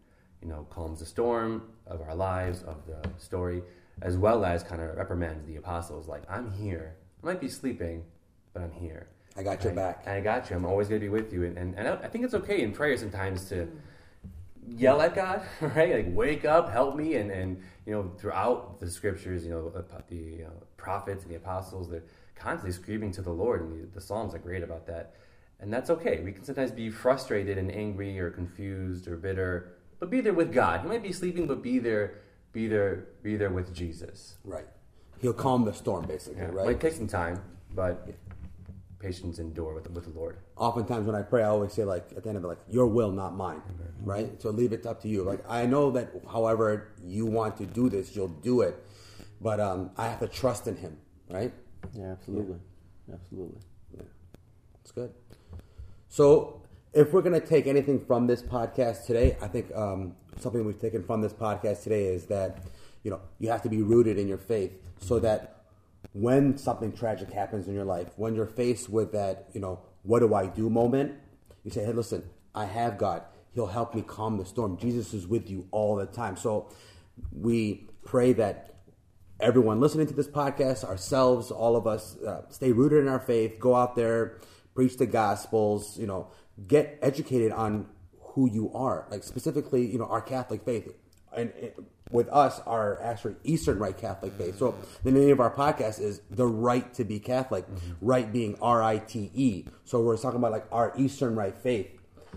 you 0.44 0.50
know, 0.50 0.68
calms 0.70 1.00
the 1.00 1.06
storm 1.06 1.64
of 1.88 2.02
our 2.02 2.16
lives, 2.16 2.64
of 2.64 2.86
the 2.86 3.02
story. 3.18 3.64
as 4.02 4.18
well 4.18 4.44
as 4.44 4.64
kind 4.64 4.82
of 4.82 4.98
reprimands 4.98 5.46
the 5.46 5.56
apostles, 5.56 6.08
like, 6.08 6.24
I'm 6.28 6.52
here. 6.52 6.96
I 7.22 7.28
might 7.28 7.40
be 7.40 7.48
sleeping, 7.48 8.04
but 8.52 8.64
I'm 8.64 8.72
here. 8.72 9.08
I 9.38 9.44
got 9.44 9.64
your 9.64 9.72
I, 9.72 9.76
back. 9.76 10.08
I 10.08 10.20
got 10.20 10.50
you. 10.50 10.56
I'm 10.56 10.66
always 10.66 10.88
going 10.88 11.00
to 11.00 11.06
be 11.06 11.10
with 11.10 11.32
you. 11.32 11.44
And, 11.44 11.58
and, 11.60 11.76
and 11.76 11.88
I 11.88 12.08
think 12.08 12.26
it's 12.26 12.34
okay 12.34 12.64
in 12.64 12.72
prayer 12.72 12.98
sometimes 12.98 13.46
to 13.50 13.56
mm. 13.56 13.72
Yell 14.68 15.02
at 15.02 15.16
God, 15.16 15.42
right? 15.62 15.96
Like, 15.96 16.16
wake 16.16 16.46
up, 16.46 16.72
help 16.72 16.96
me. 16.96 17.16
And, 17.16 17.32
and 17.32 17.62
you 17.86 17.94
know, 17.94 18.12
throughout 18.18 18.80
the 18.80 18.90
scriptures, 18.90 19.46
you 19.46 19.52
know, 19.52 19.70
the 19.70 20.16
you 20.16 20.46
uh, 20.46 20.50
know, 20.50 20.64
prophets 20.78 21.24
and 21.24 21.32
the 21.32 21.38
apostles, 21.38 21.90
they're 21.90 22.04
constantly 22.36 22.72
screaming 22.72 23.12
to 23.14 23.22
the 23.22 23.32
Lord. 23.32 23.62
And 23.62 23.84
the, 23.92 23.96
the 23.96 24.02
Psalms 24.02 24.34
are 24.34 24.40
great 24.40 24.64
about 24.64 24.86
that. 24.88 25.16
And 25.60 25.72
that's 25.72 25.90
okay. 25.90 26.20
We 26.20 26.32
can 26.32 26.44
sometimes 26.44 26.72
be 26.72 26.90
frustrated 26.90 27.58
and 27.58 27.72
angry 27.72 28.20
or 28.20 28.30
confused 28.30 29.08
or 29.08 29.16
bitter, 29.16 29.74
but 30.00 30.10
be 30.10 30.20
there 30.20 30.34
with 30.34 30.52
God. 30.52 30.84
You 30.84 30.90
might 30.90 31.04
be 31.04 31.14
sleeping, 31.14 31.48
but 31.48 31.62
be 31.62 31.80
there, 31.80 32.16
be 32.52 32.68
there, 32.68 33.06
be 33.22 33.38
there 33.38 33.50
with 33.50 33.74
Jesus. 33.74 34.36
Right. 34.44 34.68
He'll 35.22 35.32
calm 35.32 35.64
the 35.64 35.74
storm, 35.74 36.06
basically, 36.06 36.42
Yeah. 36.42 36.50
right? 36.52 36.66
Might 36.66 36.82
take 36.82 36.94
some 36.94 37.08
time, 37.08 37.42
but 37.74 38.10
patience 39.04 39.38
endure 39.38 39.74
with 39.74 39.84
the, 39.84 39.90
with 39.92 40.06
the 40.06 40.18
Lord. 40.18 40.38
oftentimes 40.56 41.06
when 41.06 41.16
I 41.16 41.22
pray, 41.22 41.44
I 41.44 41.48
always 41.48 41.74
say 41.74 41.84
like 41.84 42.06
at 42.16 42.24
the 42.24 42.30
end 42.30 42.38
of 42.38 42.46
it, 42.46 42.48
like 42.48 42.64
your 42.70 42.88
will, 42.88 43.12
not 43.12 43.36
mine, 43.36 43.62
right? 44.02 44.42
So 44.42 44.50
leave 44.50 44.72
it 44.72 44.86
up 44.86 45.02
to 45.02 45.10
you. 45.10 45.24
Like 45.24 45.44
I 45.48 45.66
know 45.66 45.92
that, 45.92 46.10
however 46.32 46.94
you 47.04 47.26
want 47.26 47.58
to 47.58 47.66
do 47.66 47.90
this, 47.90 48.16
you'll 48.16 48.38
do 48.52 48.62
it, 48.62 48.76
but 49.42 49.60
um, 49.60 49.92
I 49.98 50.08
have 50.08 50.20
to 50.22 50.28
trust 50.28 50.68
in 50.68 50.78
Him, 50.78 50.98
right? 51.30 51.54
Yeah, 51.94 52.12
absolutely, 52.12 52.60
absolutely. 53.14 53.60
Yeah, 53.94 54.04
it's 54.82 54.92
good. 54.92 55.12
So 56.08 56.62
if 56.94 57.12
we're 57.12 57.22
going 57.22 57.40
to 57.40 57.46
take 57.46 57.68
anything 57.68 58.00
from 58.06 58.28
this 58.28 58.42
podcast 58.42 59.06
today, 59.06 59.36
I 59.42 59.48
think 59.48 59.76
um, 59.76 60.16
something 60.40 60.64
we've 60.66 60.80
taken 60.80 61.04
from 61.04 61.22
this 61.22 61.34
podcast 61.34 61.84
today 61.84 62.06
is 62.06 62.26
that 62.28 62.64
you 63.04 63.12
know 63.12 63.20
you 63.40 63.50
have 63.50 63.64
to 63.64 63.70
be 63.70 63.82
rooted 63.82 64.18
in 64.18 64.30
your 64.30 64.38
faith, 64.38 64.72
so 65.00 65.20
that 65.20 65.53
when 66.12 66.58
something 66.58 66.92
tragic 66.92 67.32
happens 67.32 67.68
in 67.68 67.74
your 67.74 67.86
life, 67.86 68.10
when 68.18 68.36
you're 68.36 68.46
faced 68.46 68.90
with 68.90 69.14
that, 69.14 69.48
you 69.54 69.62
know, 69.62 69.80
what 70.04 70.20
do 70.20 70.34
I 70.34 70.48
do 70.48 70.70
moment, 70.70 71.14
you 71.64 71.72
say, 71.72 71.84
hey, 71.84 71.94
listen, 71.94 72.24
I 72.54 72.66
have 72.66 72.98
God. 72.98 73.24
He'll 73.54 73.68
help 73.68 73.96
me 73.96 74.02
calm 74.02 74.38
the 74.38 74.46
storm. 74.46 74.78
Jesus 74.78 75.14
is 75.14 75.28
with 75.28 75.50
you 75.50 75.68
all 75.72 75.96
the 75.96 76.06
time. 76.06 76.36
So 76.36 76.70
we 77.32 77.88
pray 78.04 78.34
that 78.34 78.76
everyone 79.40 79.80
listening 79.80 80.08
to 80.08 80.14
this 80.14 80.28
podcast, 80.28 80.84
ourselves, 80.84 81.52
all 81.52 81.76
of 81.76 81.88
us, 81.88 82.18
uh, 82.22 82.50
stay 82.50 82.72
rooted 82.72 83.04
in 83.04 83.08
our 83.08 83.20
faith. 83.20 83.60
Go 83.60 83.76
out 83.76 83.96
there, 83.96 84.40
preach 84.76 84.98
the 84.98 85.06
gospels. 85.06 85.98
You 85.98 86.08
know, 86.08 86.32
get 86.68 87.00
educated 87.02 87.52
on 87.52 87.88
who 88.20 88.50
you 88.50 88.72
are. 88.74 89.08
Like 89.10 89.24
specifically, 89.24 89.86
you 89.86 90.00
know, 90.00 90.06
our 90.06 90.22
Catholic 90.22 90.64
faith, 90.66 90.92
and 91.36 91.50
it, 91.52 91.78
with 92.14 92.30
us, 92.30 92.62
our 92.66 93.02
actually 93.02 93.36
Eastern 93.44 93.80
Rite 93.80 93.98
Catholic 93.98 94.34
faith. 94.34 94.58
So 94.60 94.76
the 95.04 95.12
name 95.12 95.32
of 95.32 95.40
our 95.40 95.54
podcast 95.54 96.00
is 96.00 96.22
the 96.30 96.46
Rite 96.48 96.94
to 96.94 97.04
be 97.04 97.20
Catholic. 97.20 97.68
Mm-hmm. 97.68 97.92
Rite 98.02 98.32
being 98.32 98.56
R 98.62 98.84
I 98.84 99.00
T 99.00 99.32
E. 99.34 99.66
So 99.84 100.02
we're 100.02 100.16
talking 100.18 100.38
about 100.38 100.52
like 100.52 100.68
our 100.72 100.94
Eastern 100.96 101.36
Rite 101.36 101.58
faith. 101.58 101.90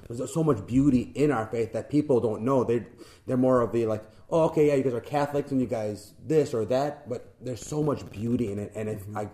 There's 0.09 0.33
so 0.33 0.43
much 0.43 0.67
beauty 0.67 1.12
in 1.15 1.31
our 1.31 1.47
faith 1.47 1.73
that 1.75 1.91
people 1.91 2.21
don't 2.21 2.43
know. 2.43 2.65
They 2.65 2.87
they're 3.27 3.37
more 3.37 3.61
of 3.61 3.73
the 3.73 3.87
like, 3.87 4.05
oh, 4.31 4.45
okay, 4.45 4.69
yeah, 4.69 4.75
you 4.75 4.83
guys 4.83 4.95
are 4.95 5.01
Catholics 5.01 5.51
and 5.53 5.61
you 5.61 5.67
guys 5.67 6.15
this 6.25 6.55
or 6.55 6.65
that, 6.67 7.09
but 7.09 7.35
there's 7.41 7.65
so 7.65 7.83
much 7.83 8.09
beauty 8.11 8.51
in 8.51 8.59
it. 8.59 8.73
And 8.75 8.89
if 8.89 9.03
mm-hmm. 9.03 9.19
I 9.19 9.29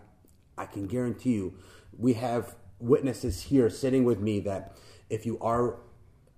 I 0.58 0.66
can 0.66 0.86
guarantee 0.86 1.32
you, 1.32 1.54
we 1.96 2.14
have 2.14 2.56
witnesses 2.80 3.42
here 3.42 3.70
sitting 3.70 4.04
with 4.04 4.18
me 4.18 4.40
that 4.40 4.76
if 5.08 5.24
you 5.24 5.38
are 5.40 5.78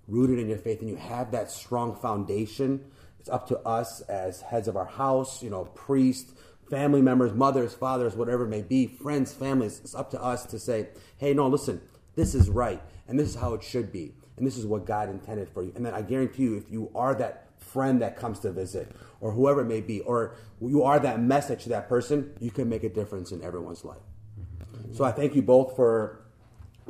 rooted 0.07 0.39
in 0.39 0.49
your 0.49 0.59
faith 0.59 0.81
and 0.81 0.91
you 0.91 0.97
have 0.97 1.31
that 1.31 1.51
strong 1.51 1.97
foundation, 1.97 2.85
it's 3.25 3.31
up 3.31 3.49
to 3.49 3.59
us 3.61 4.03
as 4.03 4.43
heads 4.43 4.69
of 4.69 4.77
our 4.77 4.85
house, 4.85 5.43
you 5.43 5.49
know, 5.49 5.65
priests, 5.65 6.35
family 6.69 7.01
members, 7.01 7.33
mothers, 7.33 7.73
fathers, 7.73 8.15
whatever 8.15 8.45
it 8.45 8.49
may 8.49 8.61
be, 8.61 8.87
friends, 8.87 9.33
families. 9.33 9.81
It's 9.83 9.95
up 9.95 10.11
to 10.11 10.23
us 10.23 10.45
to 10.45 10.59
say, 10.59 10.89
hey, 11.17 11.33
no, 11.33 11.49
listen, 11.49 11.81
this 12.17 12.35
is 12.35 12.51
right 12.51 12.83
and 13.09 13.19
this 13.19 13.31
is 13.31 13.35
how 13.35 13.55
it 13.55 13.63
should 13.63 13.91
be 13.91 14.13
and 14.37 14.47
this 14.47 14.59
is 14.59 14.67
what 14.67 14.85
God 14.85 15.09
intended 15.09 15.49
for 15.49 15.63
you. 15.63 15.73
And 15.75 15.87
then 15.87 15.95
I 15.95 16.03
guarantee 16.03 16.43
you, 16.43 16.59
if 16.59 16.71
you 16.71 16.91
are 16.95 17.15
that 17.15 17.49
friend 17.59 18.03
that 18.03 18.19
comes 18.19 18.41
to 18.41 18.53
visit 18.53 18.95
or 19.23 19.33
whoever 19.33 19.63
it 19.63 19.69
may 19.69 19.81
be, 19.81 20.01
or 20.01 20.37
you 20.61 20.83
are 20.83 21.01
that 21.01 21.19
message 21.19 21.63
to 21.63 21.71
that 21.71 21.89
person, 21.89 22.31
you 22.41 22.51
can 22.51 22.69
make 22.69 22.85
a 22.85 22.91
difference 22.91 23.33
in 23.33 23.43
everyone's 23.43 23.87
life. 23.87 24.03
So 24.93 25.03
I 25.03 25.13
thank 25.13 25.35
you 25.35 25.41
both 25.41 25.77
for 25.77 26.24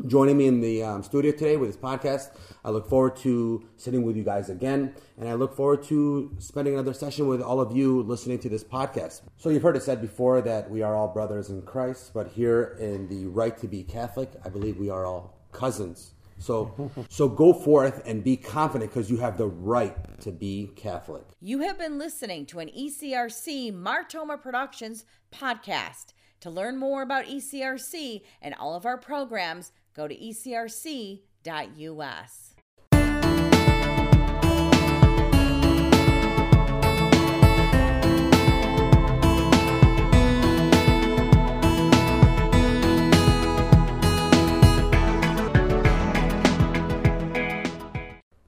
joining 0.07 0.37
me 0.37 0.46
in 0.46 0.61
the 0.61 0.83
um, 0.83 1.02
studio 1.02 1.33
today 1.33 1.57
with 1.57 1.70
this 1.70 1.76
podcast. 1.76 2.30
I 2.64 2.70
look 2.70 2.88
forward 2.88 3.16
to 3.18 3.64
sitting 3.76 4.02
with 4.02 4.16
you 4.16 4.24
guys 4.24 4.50
again, 4.50 4.94
and 5.18 5.28
I 5.28 5.35
look 5.35 5.54
forward 5.57 5.83
to 5.85 6.35
spending 6.38 6.74
another 6.74 6.92
session 6.92 7.26
with 7.26 7.40
all 7.40 7.61
of 7.61 7.76
you 7.76 8.02
listening 8.02 8.38
to 8.40 8.48
this 8.48 8.64
podcast. 8.64 9.22
So 9.37 9.50
you've 9.50 9.62
heard 9.62 9.76
it 9.76 9.83
said 9.83 10.00
before 10.00 10.40
that 10.42 10.70
we 10.70 10.83
are 10.83 10.94
all 10.94 11.09
brothers 11.09 11.50
in 11.50 11.62
Christ, 11.62 12.12
but 12.14 12.28
here 12.28 12.76
in 12.80 13.09
the 13.09 13.26
right 13.26 13.57
to 13.59 13.68
be 13.68 13.83
Catholic, 13.83 14.30
I 14.44 14.48
believe 14.48 14.78
we 14.78 14.90
are 14.90 15.07
all 15.07 15.38
cousins. 15.52 16.14
So, 16.38 16.90
so 17.09 17.28
go 17.28 17.52
forth 17.52 18.02
and 18.07 18.22
be 18.22 18.37
confident 18.37 18.92
because 18.92 19.11
you 19.11 19.18
have 19.18 19.38
the 19.38 19.46
right 19.46 19.96
to 20.20 20.33
be 20.33 20.70
Catholic. 20.76 21.24
You 21.40 21.61
have 21.61 21.78
been 21.78 21.98
listening 21.98 22.46
to 22.46 22.59
an 22.59 22.68
ECRC 22.68 23.72
Mar 23.72 24.04
Toma 24.04 24.38
Productions 24.38 25.04
podcast. 25.33 26.12
To 26.40 26.50
learn 26.50 26.76
more 26.76 27.00
about 27.00 27.24
ECRC 27.24 28.20
and 28.42 28.54
all 28.57 28.74
of 28.74 28.85
our 28.85 28.98
programs, 28.98 29.72
go 29.94 30.07
to 30.09 30.14
ecrc.us. 30.14 31.20